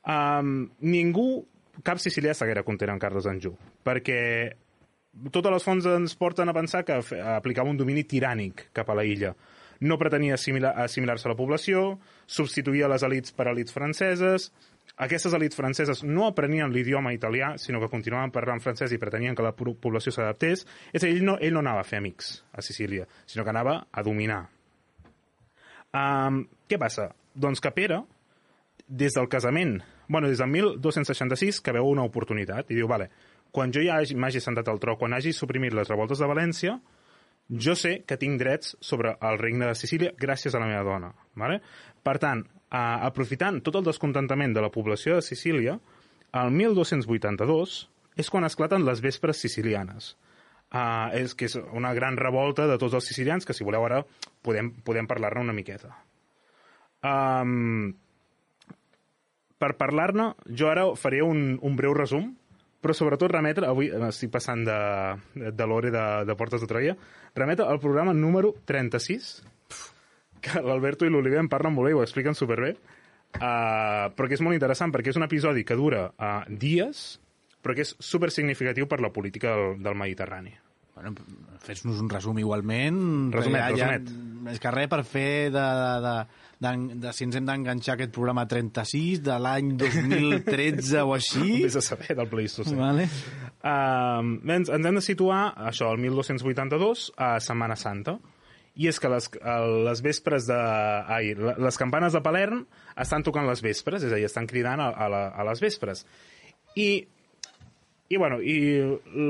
[0.06, 1.40] Um, ningú,
[1.84, 4.20] cap sicilià s'haguera content amb Carles Anjou, perquè
[5.32, 7.00] totes les fonts ens porten a pensar que
[7.34, 9.34] aplicava un domini tirànic cap a la illa.
[9.82, 14.52] No pretenia assimilar- assimilar-se a la població, substituïa les elites per elites franceses,
[14.98, 19.44] aquestes elites franceses no aprenien l'idioma italià, sinó que continuaven parlant francès i pretenien que
[19.44, 20.66] la po- població s'adaptés.
[20.94, 23.52] És a dir, ell no, ell no anava a fer amics a Sicília, sinó que
[23.52, 24.46] anava a dominar.
[25.96, 27.10] Um, què passa?
[27.36, 28.02] Doncs que Pere,
[28.88, 29.78] des del casament,
[30.08, 33.10] bueno, des del 1266, que veu una oportunitat i diu, vale,
[33.56, 36.80] quan jo ja hagi- m'hagi sentat al tro, quan hagi suprimit les revoltes de València,
[37.50, 41.12] jo sé que tinc drets sobre el regne de Sicília gràcies a la meva dona.
[41.36, 41.62] Vale?
[42.04, 45.80] Per tant, eh, aprofitant tot el descontentament de la població de Sicília,
[46.36, 47.76] el 1282
[48.20, 50.16] és quan esclaten les vespres sicilianes.
[50.76, 54.02] Uh, és que és una gran revolta de tots els sicilians, que si voleu ara
[54.44, 55.92] podem, podem parlar-ne una miqueta.
[57.06, 57.94] Um,
[59.62, 62.34] per parlar-ne, jo ara faré un, un breu resum,
[62.84, 64.80] però sobretot remetre, avui estic passant de,
[65.54, 66.98] de l'hora de, de Portes de Troia,
[67.38, 69.30] remetre al programa número 36,
[70.46, 74.38] que l'Alberto i l'Oliver en parlen molt bé i ho expliquen superbé, uh, però que
[74.38, 77.08] és molt interessant perquè és un episodi que dura uh, dies,
[77.66, 80.54] però que és super significatiu per la política del, del Mediterrani.
[80.96, 81.12] Bueno,
[81.60, 83.00] fes-nos un resum igualment.
[83.34, 84.12] Resumet, perquè resumet.
[84.46, 86.14] Més que res per fer de, de, de,
[86.64, 91.50] de, de si ens hem d'enganxar aquest programa 36 de l'any 2013 o així.
[91.66, 92.78] Vés a saber del Pleistocè.
[92.80, 93.10] Vale.
[93.60, 95.42] Uh, ens, ens hem de situar,
[95.74, 98.16] això, el 1282, a Setmana Santa.
[98.76, 99.30] I és que les,
[99.88, 100.60] les vespres de...
[101.16, 102.66] Ai, les campanes de Palerm
[103.00, 106.04] estan tocant les vespres, és a dir, estan cridant a, a, la, a les vespres.
[106.76, 106.90] I,
[108.10, 108.58] i, bueno, i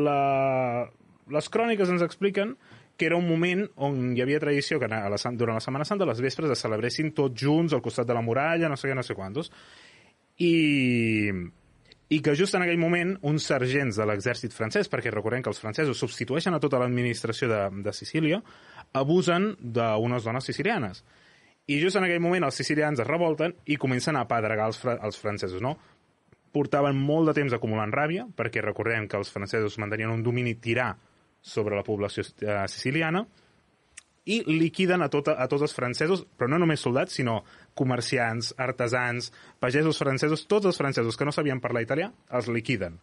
[0.06, 0.88] la,
[1.32, 2.56] les cròniques ens expliquen
[2.98, 6.08] que era un moment on hi havia tradició que a la, durant la Setmana Santa
[6.08, 9.04] les vespres es celebressin tots junts al costat de la muralla, no sé què, no
[9.04, 9.52] sé quantos.
[10.40, 11.32] I,
[12.10, 15.62] i que just en aquell moment uns sergents de l'exèrcit francès, perquè recordem que els
[15.62, 18.42] francesos substitueixen a tota l'administració de, de Sicília,
[18.94, 21.02] abusen d'unes dones sicilianes.
[21.66, 25.00] I just en aquell moment els sicilians es revolten i comencen a apedregar els, fra
[25.02, 25.74] els francesos, no?
[26.54, 30.92] Portaven molt de temps acumulant ràbia, perquè recordem que els francesos mantenien un domini tirà
[31.42, 33.26] sobre la població eh, siciliana,
[34.26, 37.44] i liquiden a, tota, a tots els francesos, però no només soldats, sinó
[37.76, 43.00] comerciants, artesans, pagesos francesos, tots els francesos que no sabien parlar italià, els liquiden.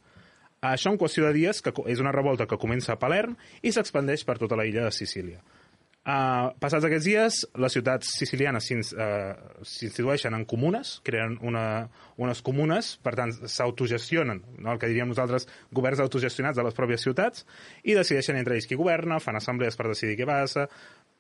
[0.63, 4.23] Això en qüestió de dies, que és una revolta que comença a Palerm i s'expandeix
[4.25, 5.43] per tota la illa de Sicília.
[6.03, 11.63] Uh, passats aquests dies, les ciutats sicilianes eh, s'institueixen en comunes, creen una,
[12.19, 14.73] unes comunes, per tant, s'autogestionen, no?
[14.73, 17.47] el que diríem nosaltres, governs autogestionats de les pròpies ciutats,
[17.87, 20.67] i decideixen entre ells qui governa, fan assemblees per decidir què passa,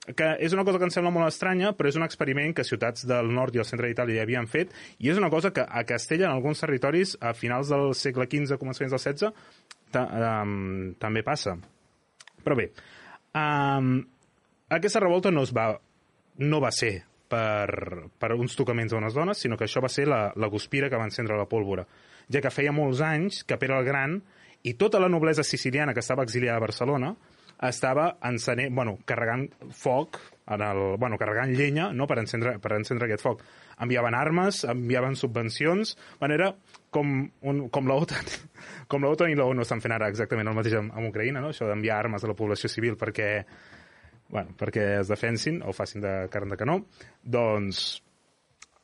[0.02, 3.04] que és una cosa que ens sembla molt estranya, però és un experiment que ciutats
[3.06, 5.84] del nord i el centre d'Itàlia ja havien fet, i és una cosa que a
[5.86, 9.30] Castella, en alguns territoris, a finals del segle XV, començaments del XVI,
[9.94, 10.02] ta,
[10.42, 11.54] um, també passa.
[12.42, 12.72] Però bé,
[13.38, 13.94] um,
[14.74, 15.70] aquesta revolta no, es va,
[16.42, 16.96] no va ser
[17.30, 20.90] per, per uns tocaments a unes dones, sinó que això va ser la, la guspira
[20.90, 21.86] que va encendre la pólvora,
[22.26, 24.18] ja que feia molts anys que Pere el Gran
[24.66, 27.14] i tota la noblesa siciliana que estava exiliada a Barcelona
[27.62, 29.46] estava encenent, bueno, carregant
[29.76, 30.18] foc,
[30.52, 33.42] en el, bueno, carregant llenya no, per, encendre, per encendre aquest foc.
[33.82, 36.50] Enviaven armes, enviaven subvencions, bueno, era
[36.92, 37.12] com,
[37.48, 38.32] un, com la OTAN.
[38.92, 41.50] Com la OTAN i ONU estan fent ara exactament el mateix amb, amb Ucraïna, no?
[41.54, 43.30] això d'enviar armes a la població civil perquè,
[44.28, 46.76] bueno, perquè es defensin o facin de carn de canó,
[47.22, 48.02] doncs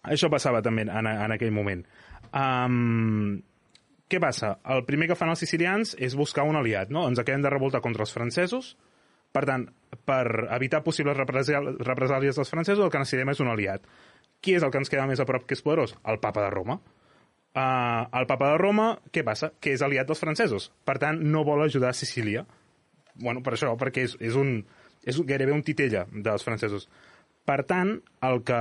[0.08, 1.84] això passava també en, en aquell moment.
[2.32, 3.36] Um,
[4.08, 4.54] què passa?
[4.72, 7.06] El primer que fan els sicilians és buscar un aliat, no?
[7.08, 8.76] Ens acabem de revoltar contra els francesos,
[9.32, 9.66] per tant,
[10.08, 13.84] per evitar possibles represàl- represàlies dels francesos, el que necessitem és un aliat.
[14.40, 15.96] Qui és el que ens queda més a prop que és poderós?
[16.08, 16.78] El papa de Roma.
[17.58, 19.50] Uh, el papa de Roma, què passa?
[19.60, 20.70] Que és aliat dels francesos.
[20.86, 22.46] Per tant, no vol ajudar a Sicília.
[23.18, 24.64] bueno, per això, perquè és, és, un,
[25.02, 26.88] és gairebé un titella dels francesos.
[27.48, 27.94] Per tant,
[28.28, 28.56] el que,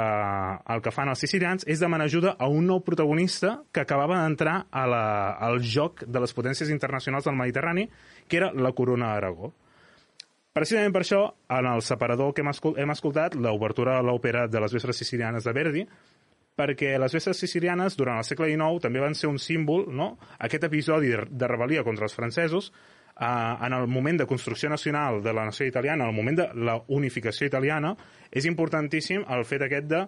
[0.73, 4.61] el que fan els sicilians és demanar ajuda a un nou protagonista que acabava d'entrar
[4.71, 7.89] al joc de les potències internacionals del Mediterrani,
[8.31, 9.51] que era la corona d'Aragó.
[10.55, 11.19] Precisament per això,
[11.53, 15.43] en el separador que hem, escol hem escoltat, l'obertura de l'òpera de les vestres sicilianes
[15.43, 15.83] de Verdi,
[16.57, 20.13] perquè les vestres sicilianes, durant el segle XIX, també van ser un símbol, no?
[20.39, 22.71] aquest episodi de, rebel·lia contra els francesos,
[23.19, 26.77] en el moment de construcció nacional de la nació italiana, en el moment de la
[26.87, 27.95] unificació italiana,
[28.31, 30.03] és importantíssim el fet aquest de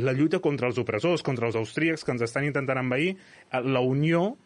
[0.00, 3.16] la lluita contra els opressors, contra els austríacs que ens estan intentant envair,
[3.50, 4.36] eh, la unió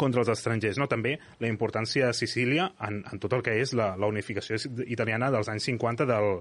[0.00, 0.88] contra els estrangers, no?
[0.88, 5.30] també la importància de Sicília en, en tot el que és la, la unificació italiana
[5.30, 6.40] dels anys 50 del,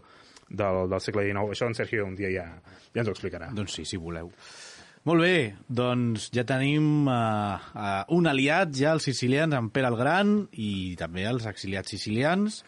[0.49, 1.45] del, del segle XIX.
[1.55, 2.47] Això en Sergio un dia ja,
[2.93, 3.51] ja ens ho explicarà.
[3.55, 4.31] Doncs sí, si voleu.
[5.07, 5.35] Molt bé,
[5.71, 10.97] doncs ja tenim uh, uh, un aliat ja els sicilians en Pere el Gran i
[10.99, 12.59] també els exiliats sicilians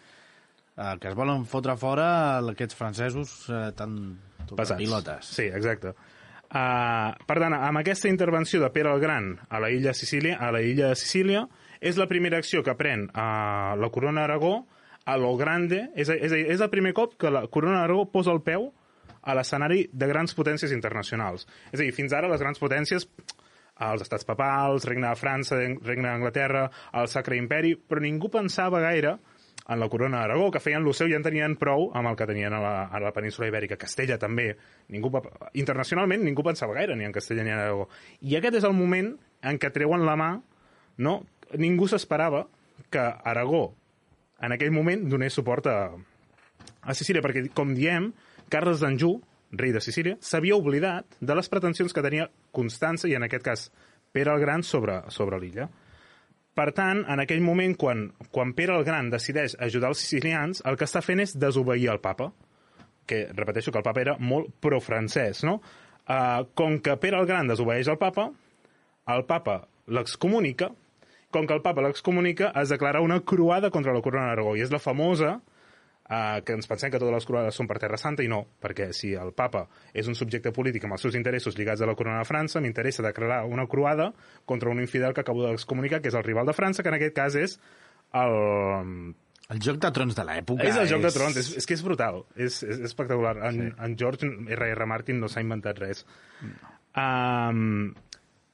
[0.78, 2.08] uh, que es volen fotre fora
[2.54, 4.16] aquests francesos uh, tan
[4.48, 5.28] pilotes.
[5.28, 5.92] Sí, exacte.
[6.52, 10.50] Uh, per tant, amb aquesta intervenció de Pere el Gran a la illa Sicília, a
[10.56, 11.46] la illa de Sicília,
[11.84, 14.62] és la primera acció que pren uh, la corona d'Aragó
[15.04, 18.40] a lo grande, és, és, és el primer cop que la corona d'Aragó posa el
[18.40, 18.70] peu
[19.22, 21.46] a l'escenari de grans potències internacionals.
[21.70, 23.06] És a dir, fins ara les grans potències
[23.82, 26.66] els estats papals, regne de França, regne d'Anglaterra,
[27.00, 29.16] el Sacre Imperi, però ningú pensava gaire
[29.68, 32.16] en la corona d'Aragó, que feien lo seu i ja en tenien prou amb el
[32.18, 33.78] que tenien a la, a la península ibèrica.
[33.80, 34.50] Castella també.
[34.92, 35.12] Ningú,
[35.58, 37.86] internacionalment ningú pensava gaire ni en Castella ni en Aragó.
[38.20, 39.12] I aquest és el moment
[39.42, 40.32] en què treuen la mà,
[40.98, 41.20] no?
[41.58, 42.46] Ningú s'esperava
[42.90, 43.70] que Aragó
[44.42, 45.78] en aquell moment donés suport a,
[46.82, 48.10] a Sicília, perquè, com diem,
[48.52, 49.16] Carles d'Anjou,
[49.56, 53.70] rei de Sicília, s'havia oblidat de les pretensions que tenia Constança, i en aquest cas
[54.12, 55.70] Pere el Gran, sobre, sobre l'illa.
[56.52, 60.76] Per tant, en aquell moment, quan, quan Pere el Gran decideix ajudar els sicilians, el
[60.76, 62.28] que està fent és desobeir el papa,
[63.08, 65.56] que repeteixo que el papa era molt pro-francès, no?
[66.02, 68.28] Uh, com que Pere el Gran desobeeix el papa,
[69.16, 70.68] el papa l'excomunica,
[71.32, 74.74] com que el papa l'excomunica, es declara una croada contra la corona d'Aragó, i és
[74.74, 75.38] la famosa
[76.12, 78.90] uh, que ens pensem que totes les croades són per Terra Santa, i no, perquè
[78.96, 79.64] si el papa
[79.96, 83.04] és un subjecte polític amb els seus interessos lligats a la corona de França, m'interessa
[83.06, 84.12] declarar una croada
[84.44, 87.16] contra un infidel que acabo d'excomunicar, que és el rival de França, que en aquest
[87.16, 87.58] cas és
[88.20, 89.14] el...
[89.52, 91.82] El joc de trons de l'època És el joc de trons, és, és que és
[91.84, 93.34] brutal, és, és espectacular.
[93.50, 93.72] En, sí.
[93.84, 94.86] en George R.R.
[94.88, 96.06] Martin no s'ha inventat res.
[96.96, 97.90] Um,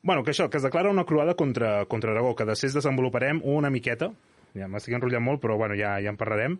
[0.03, 3.71] bueno, que això, que es declara una croada contra, contra Aragó, que després desenvoluparem una
[3.71, 4.11] miqueta,
[4.59, 6.59] ja m'estic enrotllant molt, però bueno, ja, ja en parlarem.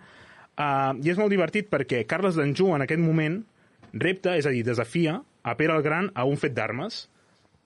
[0.59, 3.39] Uh, I és molt divertit perquè Carles d'Anjou en aquest moment
[3.95, 7.05] repta, és a dir, desafia a Pere el Gran a un fet d'armes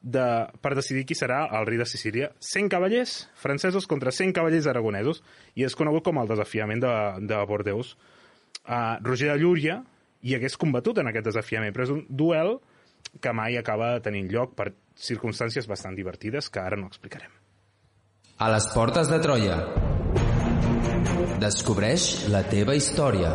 [0.02, 0.24] de,
[0.60, 2.32] per decidir qui serà el rei de Sicília.
[2.40, 5.22] 100 cavallers francesos contra 100 cavallers aragonesos
[5.56, 6.92] i és conegut com el desafiament de,
[7.30, 7.94] de Bordeus.
[8.62, 9.80] Uh, Roger de Llúria
[10.22, 12.58] hi hagués combatut en aquest desafiament, però és un duel
[13.22, 17.32] que mai acaba tenint lloc per circumstàncies bastant divertides que ara no explicarem.
[18.38, 19.58] A les portes de Troia.
[21.42, 23.32] Descobreix la teva història.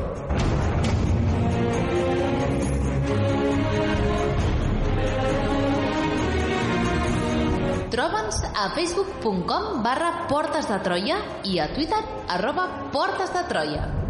[7.92, 11.20] Troba'ns a facebook.com barra Portes de Troia
[11.52, 12.04] i a Twitter
[12.38, 14.07] arroba Portes de Troia.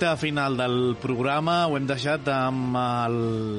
[0.00, 3.16] Recte final del programa, ho hem deixat amb el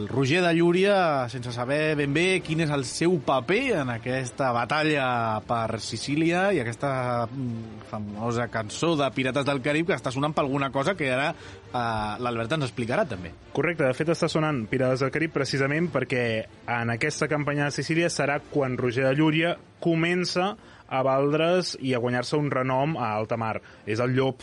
[0.10, 0.96] Roger de Llúria,
[1.30, 5.04] sense saber ben bé quin és el seu paper en aquesta batalla
[5.46, 10.42] per Sicília i aquesta mm, famosa cançó de Pirates del Carib que està sonant per
[10.42, 11.84] alguna cosa que ara eh,
[12.26, 13.36] l'Albert ens explicarà també.
[13.54, 16.24] Correcte, de fet està sonant Pirates del Carib precisament perquè
[16.66, 20.56] en aquesta campanya de Sicília serà quan Roger de Llúria comença
[20.90, 23.60] a valdre's i a guanyar-se un renom a alta mar.
[23.86, 24.42] És el llop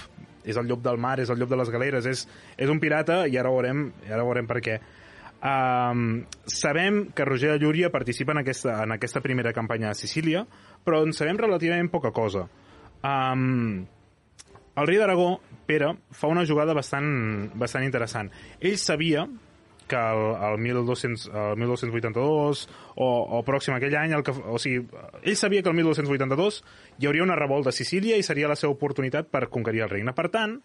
[0.48, 2.24] és el llop del mar, és el llop de les galeres, és,
[2.56, 4.78] és un pirata i ara veurem, i ara veurem per què.
[5.38, 10.42] Um, sabem que Roger de Llúria participa en aquesta, en aquesta primera campanya a Sicília,
[10.84, 12.48] però en sabem relativament poca cosa.
[13.06, 13.84] Um,
[14.78, 15.38] el rei d'Aragó,
[15.68, 18.32] Pere, fa una jugada bastant, bastant interessant.
[18.58, 19.26] Ell sabia
[19.88, 22.64] que el, el, 1200, el 1282
[22.94, 24.84] o, o pròxim aquell any, el que, o sigui,
[25.22, 26.60] ell sabia que el 1282
[26.98, 30.14] hi hauria una revolta a Sicília i seria la seva oportunitat per conquerir el regne.
[30.14, 30.58] Per tant,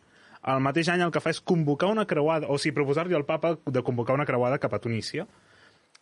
[0.53, 3.55] el mateix any el que fa és convocar una creuada, o sigui, proposar-li al papa
[3.65, 5.27] de convocar una creuada cap a Tunísia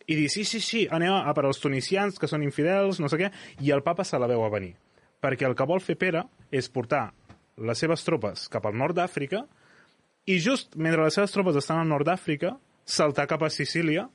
[0.06, 3.20] i dir, sí, sí, sí, anem a per als tunisians que són infidels, no sé
[3.20, 3.30] què,
[3.62, 4.74] i el papa se la veu a venir.
[5.22, 7.12] Perquè el que vol fer Pere és portar
[7.62, 9.44] les seves tropes cap al nord d'Àfrica
[10.26, 14.08] i just mentre les seves tropes estan al nord d'Àfrica saltar cap a Sicília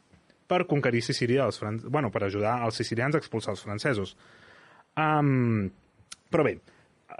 [0.47, 1.81] per conquerir Sicília, als fran...
[1.89, 4.15] bueno, per ajudar els sicilians a expulsar els francesos.
[4.97, 5.67] Um,
[6.31, 6.57] però bé,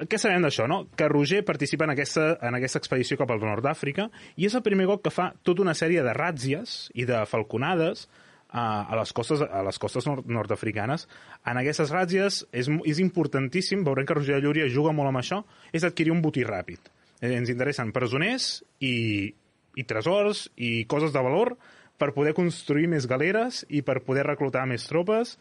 [0.08, 0.86] què sabem d'això, no?
[0.98, 4.64] Que Roger participa en aquesta, en aquesta expedició cap al nord d'Àfrica i és el
[4.66, 8.08] primer cop que fa tota una sèrie de ràtzies i de falconades
[8.50, 11.08] a, a les costes, a les costes nord nord-africanes.
[11.48, 15.42] En aquestes ràtzies és, és importantíssim, veurem que Roger de Llúria juga molt amb això,
[15.76, 16.92] és adquirir un botí ràpid.
[17.20, 19.34] Eh, ens interessen presoners i,
[19.78, 21.56] i tresors i coses de valor
[21.98, 25.38] per poder construir més galeres i per poder reclutar més tropes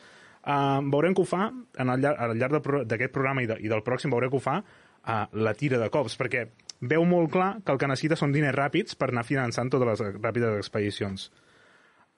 [0.47, 3.71] Uh, veurem que ho fa en el, llarg, al llarg d'aquest programa i, de, i
[3.71, 6.45] del pròxim veurem que ho fa uh, la tira de cops, perquè
[6.87, 10.21] veu molt clar que el que necessita són diners ràpids per anar finançant totes les
[10.21, 11.25] ràpides expedicions.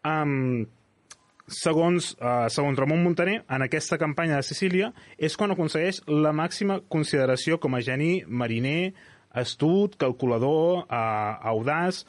[0.04, 0.66] Um,
[1.48, 6.82] segons, uh, segons Ramon Montaner, en aquesta campanya de Sicília és quan aconsegueix la màxima
[6.92, 8.92] consideració com a geni mariner,
[9.36, 12.04] astut, calculador, uh, audaç,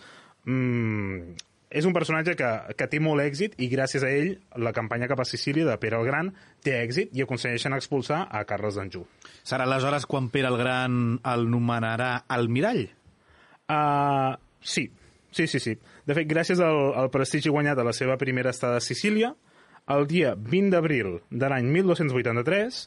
[0.48, 1.36] um,
[1.70, 5.20] és un personatge que, que té molt èxit i gràcies a ell la campanya cap
[5.22, 6.32] a Sicília de Pere el Gran
[6.66, 9.06] té èxit i aconsegueixen expulsar a Carles d'Anjou.
[9.46, 12.88] Serà aleshores quan Pere el Gran el nomenarà almirall?
[13.70, 14.88] Uh, sí,
[15.30, 15.76] sí, sí, sí.
[16.10, 19.36] De fet, gràcies al, al prestigi guanyat a la seva primera estada a Sicília,
[19.94, 22.82] el dia 20 d'abril de l'any 1283,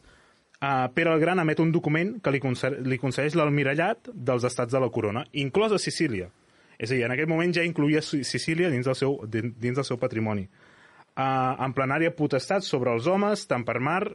[0.62, 2.40] uh, Pere el Gran emet un document que li,
[2.86, 6.30] li concedeix l'almirallat dels estats de la corona, inclòs a Sicília.
[6.78, 10.00] És a dir, en aquell moment ja incluïa Sicília dins del seu, dins del seu
[10.00, 10.48] patrimoni.
[11.12, 14.06] Uh, en plenària potestat sobre els homes, tant per mar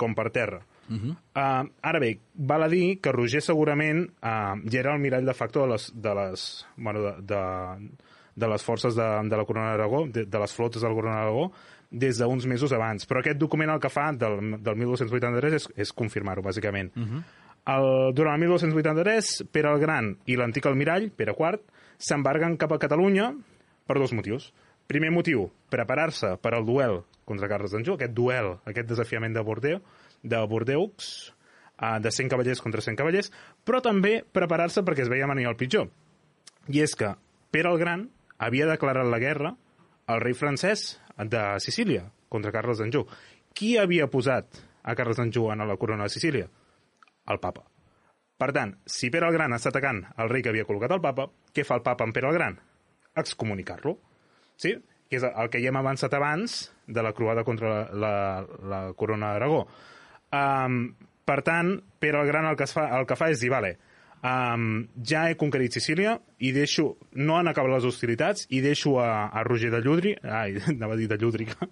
[0.00, 0.60] com per terra.
[0.90, 1.10] Uh -huh.
[1.38, 5.34] uh, ara bé, val a dir que Roger segurament uh, ja era el mirall de
[5.34, 7.88] facto de les, de les, bueno, de, de,
[8.34, 11.16] de les forces de, de la Corona d'Aragó, de, de les flotes de la Corona
[11.16, 11.52] d'Aragó,
[11.90, 13.06] des d'uns mesos abans.
[13.06, 16.92] Però aquest document el que fa del, del 1283 és, és confirmar-ho, bàsicament.
[16.96, 17.22] Uh -huh.
[17.66, 21.60] el, durant el 1283, Pere el Gran i l'antic almirall, Pere IV,
[21.98, 23.34] s'embarguen cap a Catalunya
[23.86, 24.52] per dos motius.
[24.86, 29.82] Primer motiu, preparar-se per al duel contra Carles d'Anjou, aquest duel, aquest desafiament de Bordeaux,
[30.22, 31.34] de Bordeaux,
[31.80, 33.32] uh, de 100 cavallers contra 100 cavallers,
[33.64, 35.90] però també preparar-se perquè es veia venir el pitjor.
[36.68, 37.14] I és que
[37.50, 39.56] Pere el Gran havia declarat la guerra
[40.06, 43.06] al rei francès de Sicília contra Carles d'Anjou.
[43.56, 46.48] Qui havia posat a Carles d'Anjou en la corona de Sicília?
[47.30, 47.66] El papa.
[48.40, 51.26] Per tant, si Pere el Gran està atacant el rei que havia col·locat el papa,
[51.52, 52.56] què fa el papa amb Pere el Gran?
[53.20, 53.98] Excomunicar-lo.
[54.56, 54.72] Sí?
[55.10, 58.14] Que és el que ja hem avançat abans de la croada contra la, la,
[58.72, 59.64] la corona d'Aragó.
[60.32, 60.82] Um,
[61.28, 63.74] per tant, Pere el Gran el que, es fa, el que fa és dir, vale,
[64.22, 69.28] um, ja he conquerit Sicília i deixo, no han acabat les hostilitats, i deixo a,
[69.28, 71.68] a Roger de Llúdria, ai, anava a dir de Llúdrica,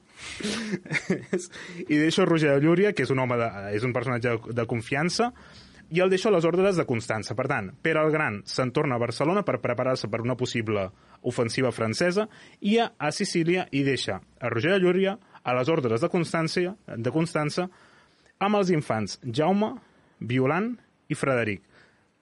[1.86, 4.58] i deixo a Roger de Llúria, que és un home de, és un personatge de,
[4.60, 5.32] de confiança,
[5.88, 7.32] i el deixo a les ordres de Constança.
[7.32, 10.84] Per tant, Pere el Gran se'n torna a Barcelona per preparar-se per una possible
[11.28, 12.28] ofensiva francesa
[12.60, 16.74] i a, a Sicília hi deixa a Roger de Llúria a les ordres de Constància,
[16.86, 17.68] de Constança
[18.38, 19.72] amb els infants Jaume,
[20.20, 20.74] Violant
[21.08, 21.62] i Frederic,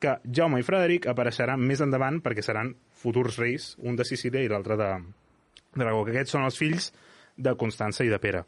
[0.02, 4.50] que Jaume i Frederic apareixeran més endavant perquè seran futurs reis, un de Sicília i
[4.52, 4.90] l'altre de
[5.76, 6.90] d'Aragó, que aquests són els fills
[7.36, 8.42] de Constança i de Pere.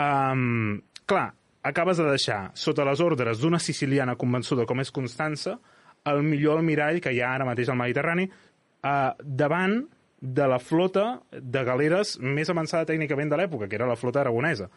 [0.00, 1.26] Um, clar,
[1.62, 5.58] acabes de deixar sota les ordres d'una siciliana convençuda com és Constança
[6.04, 9.78] el millor almirall que hi ha ara mateix al Mediterrani eh, davant
[10.20, 14.70] de la flota de galeres més avançada tècnicament de l'època, que era la flota aragonesa.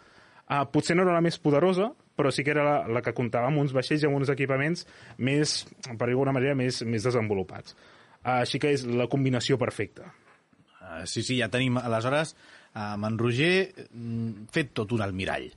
[0.48, 3.52] Uh, potser no era la més poderosa, però sí que era la, la que comptava
[3.52, 4.88] amb uns vaixells i amb uns equipaments
[5.22, 7.78] més, per alguna manera, més, més desenvolupats.
[8.28, 10.10] Així que és la combinació perfecta.
[10.82, 12.34] Uh, sí, sí, ja tenim, aleshores,
[12.78, 13.52] amb en Roger
[13.92, 15.48] mm, fet tot un almirall.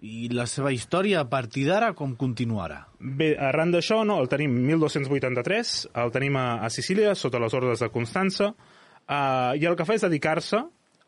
[0.00, 2.80] I la seva història a partir d'ara com continuarà?
[2.98, 7.84] Bé, arran d'això, no, el tenim 1283, el tenim a, a Sicília, sota les ordres
[7.84, 10.62] de Constança, uh, i el que fa és dedicar-se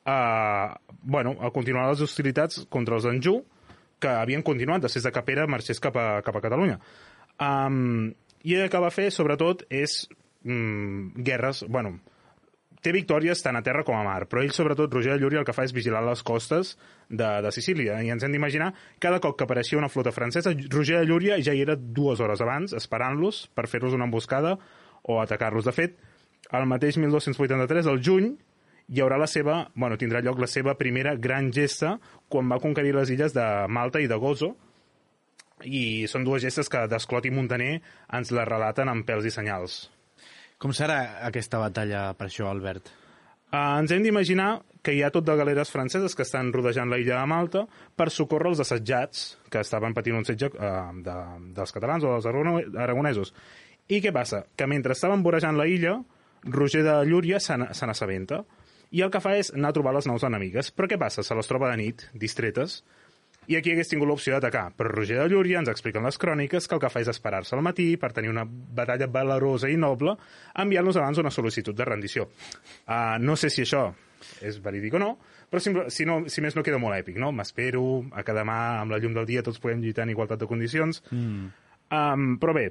[0.04, 0.18] a,
[1.02, 3.42] bueno, a continuar les hostilitats contra els Anjou,
[4.02, 6.78] que havien continuat després de Pere marxés cap a, cap a Catalunya.
[7.40, 8.10] Um,
[8.42, 10.02] I el que va fer, sobretot, és
[10.44, 11.96] um, guerres, bueno,
[12.82, 15.46] té victòries tant a terra com a mar, però ell, sobretot, Roger de Llúria, el
[15.46, 16.74] que fa és vigilar les costes
[17.08, 18.00] de, de Sicília.
[18.02, 18.72] I ens hem d'imaginar,
[19.02, 22.42] cada cop que apareixia una flota francesa, Roger de Llúria ja hi era dues hores
[22.42, 24.56] abans, esperant-los per fer-los una emboscada
[25.02, 25.68] o atacar-los.
[25.70, 25.94] De fet,
[26.50, 28.32] el mateix 1283, al juny,
[28.88, 31.96] hi haurà la seva, bueno, tindrà lloc la seva primera gran gesta
[32.28, 34.54] quan va conquerir les illes de Malta i de Gozo,
[35.62, 37.76] i són dues gestes que Desclot i Montaner
[38.16, 39.84] ens la relaten amb pèls i senyals.
[40.58, 42.90] Com serà aquesta batalla per això, Albert?
[43.52, 46.98] Uh, ens hem d'imaginar que hi ha tot de galeres franceses que estan rodejant la
[46.98, 47.66] illa de Malta
[47.98, 51.16] per socórrer els assetjats que estaven patint un setge uh, de,
[51.58, 53.34] dels catalans o dels aragonesos.
[53.92, 54.44] I què passa?
[54.56, 55.98] Que mentre estaven vorejant la illa,
[56.42, 58.42] Roger de Llúria se n'assabenta
[58.92, 60.70] i el que fa és anar a trobar les naus enemigues.
[60.76, 61.24] Però què passa?
[61.24, 62.82] Se les troba de nit, distretes,
[63.50, 64.68] i aquí hagués tingut l'opció d'atacar.
[64.78, 67.64] Però Roger de Llúria ens expliquen les cròniques que el que fa és esperar-se al
[67.64, 70.14] matí per tenir una batalla valerosa i noble,
[70.62, 72.28] enviant-nos abans una sol·licitud de rendició.
[72.86, 73.88] Uh, no sé si això
[74.46, 75.10] és verídic o no,
[75.50, 77.32] però si, si, no, si més no queda molt èpic, no?
[77.34, 77.82] M'espero
[78.14, 81.02] a que demà, amb la llum del dia, tots podem lluitar en igualtat de condicions.
[81.10, 81.50] Mm.
[81.92, 82.68] Um, però bé,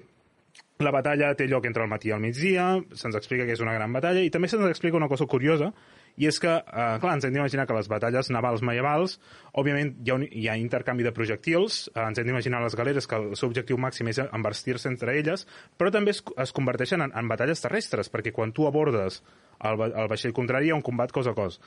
[0.82, 3.76] la batalla té lloc entre el matí i el migdia, se'ns explica que és una
[3.76, 5.74] gran batalla, i també se'ns explica una cosa curiosa,
[6.18, 9.18] i és que, eh, clar, ens hem d'imaginar que les batalles navals medievals,
[9.54, 13.08] òbviament hi ha, un, hi ha intercanvi de projectils, eh, ens hem d'imaginar les galeres
[13.08, 15.46] que el seu objectiu màxim és envestir-se entre elles,
[15.78, 19.22] però també es, es converteixen en, en batalles terrestres, perquè quan tu abordes
[19.62, 21.62] el, el vaixell contrari hi ha un combat cos a cos.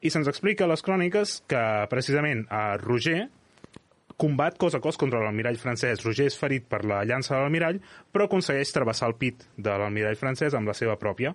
[0.00, 3.26] I se'ns explica a les cròniques que, precisament, a Roger,
[4.20, 6.02] combat cos a cos contra l'almirall francès.
[6.04, 7.80] Roger és ferit per la llança de l'almirall,
[8.12, 11.34] però aconsegueix travessar el pit de l'almirall francès amb la seva pròpia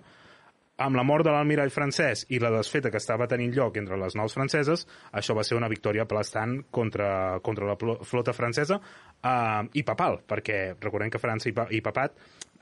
[0.76, 4.16] amb la mort de l'almirall francès i la desfeta que estava tenint lloc entre les
[4.18, 9.84] naus franceses, això va ser una victòria aplastant contra, contra la flota francesa eh, i
[9.88, 12.16] papal, perquè recordem que França i, pa, i papat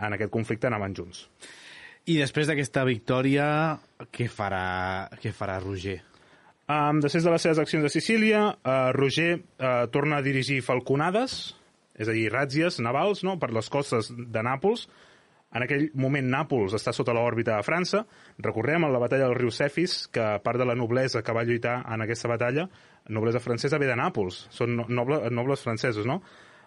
[0.05, 1.27] en aquest conflicte anaven junts.
[2.05, 3.47] I després d'aquesta victòria,
[4.13, 6.03] què farà, què farà Roger?
[6.65, 11.55] Um, després de les seves accions a Sicília, uh, Roger uh, torna a dirigir falconades,
[11.97, 14.87] és a dir, ràtzies navals, no?, per les costes de Nàpols,
[15.55, 18.03] en aquell moment Nàpols està sota l'òrbita de França.
[18.43, 21.81] Recordem en la batalla del riu Cefis que part de la noblesa que va lluitar
[21.95, 22.67] en aquesta batalla,
[23.15, 26.21] noblesa francesa ve de Nàpols, són noble, nobles francesos, no?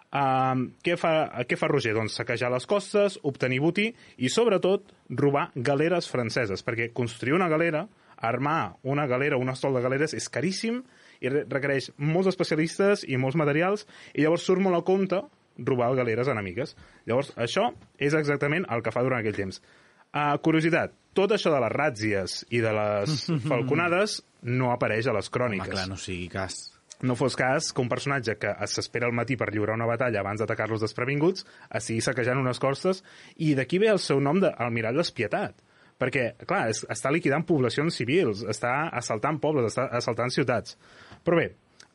[0.08, 1.92] Uh, què, fa, què fa Roger?
[1.98, 7.84] Doncs saquejar les costes, obtenir botí i, sobretot, robar galeres franceses, perquè construir una galera,
[8.18, 10.80] armar una galera, un estol de galeres, és caríssim
[11.20, 13.84] i requereix molts especialistes i molts materials,
[14.16, 15.20] i llavors surt molt a compte
[15.58, 16.76] robar galeres enemigues.
[17.10, 19.62] Llavors, això és exactament el que fa durant aquell temps.
[20.08, 25.30] Uh, curiositat, tot això de les ràtzies i de les falconades no apareix a les
[25.34, 25.68] cròniques.
[25.68, 26.60] Home, clar, no sigui cas.
[27.06, 30.42] No fos cas que un personatge que s'espera al matí per lliurar una batalla abans
[30.42, 31.46] d'atacar-los desprevinguts
[31.78, 33.04] estigui saquejant unes costes
[33.38, 35.62] i d'aquí ve el seu nom d'Almirall Despietat
[36.02, 40.78] perquè, clar, es, està liquidant poblacions civils, està assaltant pobles, està assaltant ciutats.
[41.26, 41.48] Però bé,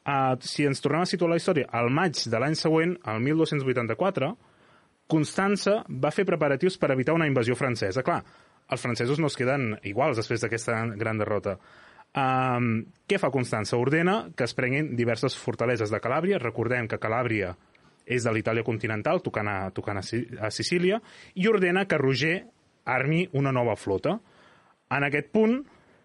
[0.03, 4.33] Uh, si ens tornem a situar la història, al maig de l'any següent, el 1284,
[5.13, 8.03] Constança va fer preparatius per evitar una invasió francesa.
[8.03, 8.23] Clar,
[8.73, 11.59] els francesos no es queden iguals després d'aquesta gran derrota.
[12.13, 13.79] Um, què fa Constança?
[13.81, 16.41] Ordena que es prenguin diverses fortaleses de Calàbria.
[16.43, 17.55] Recordem que Calàbria
[18.05, 20.05] és de l'Itàlia continental, tocant, a, tocant a,
[20.47, 20.99] a Sicília,
[21.39, 22.35] i ordena que Roger
[22.85, 24.19] armi una nova flota.
[24.93, 25.61] En aquest punt,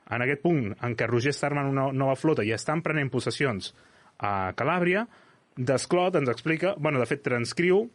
[0.08, 3.74] en aquest punt en què Roger està armant una nova flota i estan prenent possessions
[4.20, 5.06] a Calàbria,
[5.58, 7.88] Desclot ens explica, bueno, de fet transcriu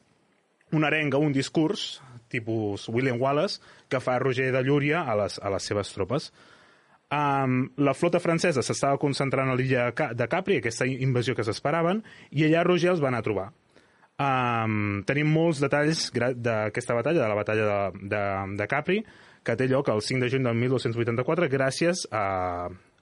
[0.73, 2.01] una arenga, un discurs,
[2.33, 6.33] tipus William Wallace, que fa Roger de Llúria a les, a les seves tropes.
[7.13, 12.01] Um, la flota francesa s'estava concentrant a l'illa de Capri, aquesta invasió que s'esperaven,
[12.33, 13.51] i allà Roger els va anar a trobar.
[14.23, 18.25] Um, tenim molts detalls d'aquesta batalla, de la batalla de, de,
[18.59, 19.03] de Capri,
[19.45, 22.27] que té lloc el 5 de juny del 1284 gràcies a,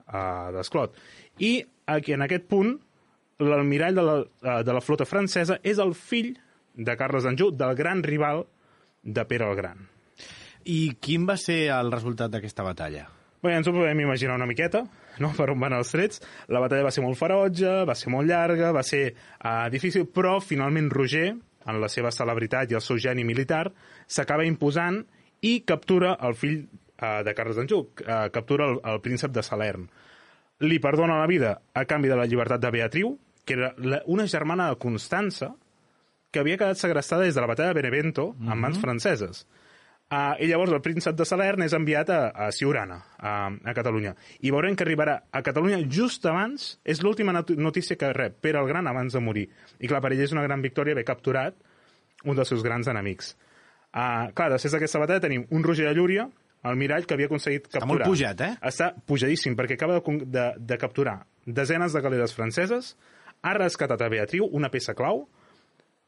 [0.08, 0.22] a
[0.56, 0.96] Desclot.
[1.38, 2.78] I aquí, en aquest punt,
[3.40, 6.34] l'almirall de, la, eh, de la flota francesa és el fill
[6.74, 8.44] de Carles d'Anjou, del gran rival
[9.02, 9.88] de Pere el Gran.
[10.68, 13.06] I quin va ser el resultat d'aquesta batalla?
[13.40, 14.82] Bé, ens ho podem imaginar una miqueta,
[15.24, 15.30] no?
[15.36, 16.20] per on van els trets.
[16.52, 20.36] La batalla va ser molt ferotge, va ser molt llarga, va ser uh, difícil, però
[20.44, 21.30] finalment Roger,
[21.70, 23.70] en la seva celebritat i el seu geni militar,
[24.08, 25.00] s'acaba imposant
[25.40, 29.88] i captura el fill uh, de Carles d'Anjou, uh, captura el, el príncep de Salern.
[30.60, 33.14] Li perdona la vida a canvi de la llibertat de Beatriu,
[33.50, 35.56] que era la, una germana de Constança,
[36.30, 38.80] que havia quedat segrestada des de la batalla de Benevento en mans mm -hmm.
[38.80, 39.46] franceses.
[40.10, 44.14] Uh, I llavors el príncep de Salern és enviat a, a Siurana, a, a Catalunya.
[44.40, 48.66] I veurem que arribarà a Catalunya just abans, és l'última notícia que rep Pere el
[48.66, 49.48] Gran abans de morir.
[49.78, 51.54] I clar, per ell és una gran victòria haver capturat
[52.24, 53.36] un dels seus grans enemics.
[53.94, 56.28] Uh, clar, després d'aquesta batalla tenim un Roger de Llúria,
[56.62, 57.82] el mirall que havia aconseguit capturar.
[57.82, 58.56] Està molt pujat, eh?
[58.62, 62.96] Està pujadíssim, perquè acaba de, de, de capturar desenes de galeres franceses,
[63.42, 65.24] ha rescatat a Beatriu, una peça clau,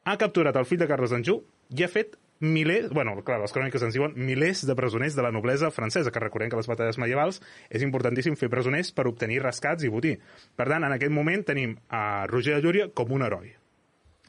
[0.04, 3.84] ha capturat el fill de Carles d'Anjou i ha fet milers, bueno, clar, les cròniques
[3.86, 7.38] ens diuen milers de presoners de la noblesa francesa, que recordem que les batalles medievals
[7.70, 10.16] és importantíssim fer presoners per obtenir rescats i botí.
[10.58, 13.54] Per tant, en aquest moment tenim a Roger de Llúria com un heroi.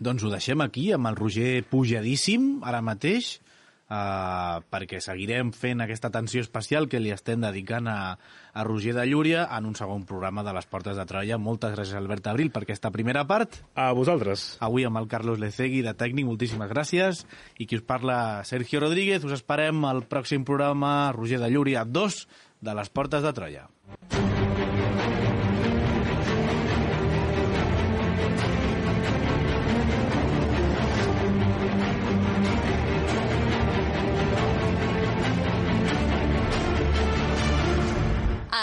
[0.03, 3.39] Doncs ho deixem aquí, amb el Roger pujadíssim, ara mateix,
[3.93, 9.05] uh, perquè seguirem fent aquesta atenció especial que li estem dedicant a, a Roger de
[9.09, 11.37] Llúria en un segon programa de les Portes de Troia.
[11.37, 13.59] Moltes gràcies, Albert Abril, per aquesta primera part.
[13.75, 14.57] A vosaltres.
[14.65, 17.23] Avui amb el Carlos Lecegui, de tècnic, moltíssimes gràcies.
[17.59, 18.17] I qui us parla,
[18.49, 19.23] Sergio Rodríguez.
[19.27, 22.25] Us esperem al pròxim programa Roger de Llúria 2
[22.63, 23.67] de les Portes de Troia.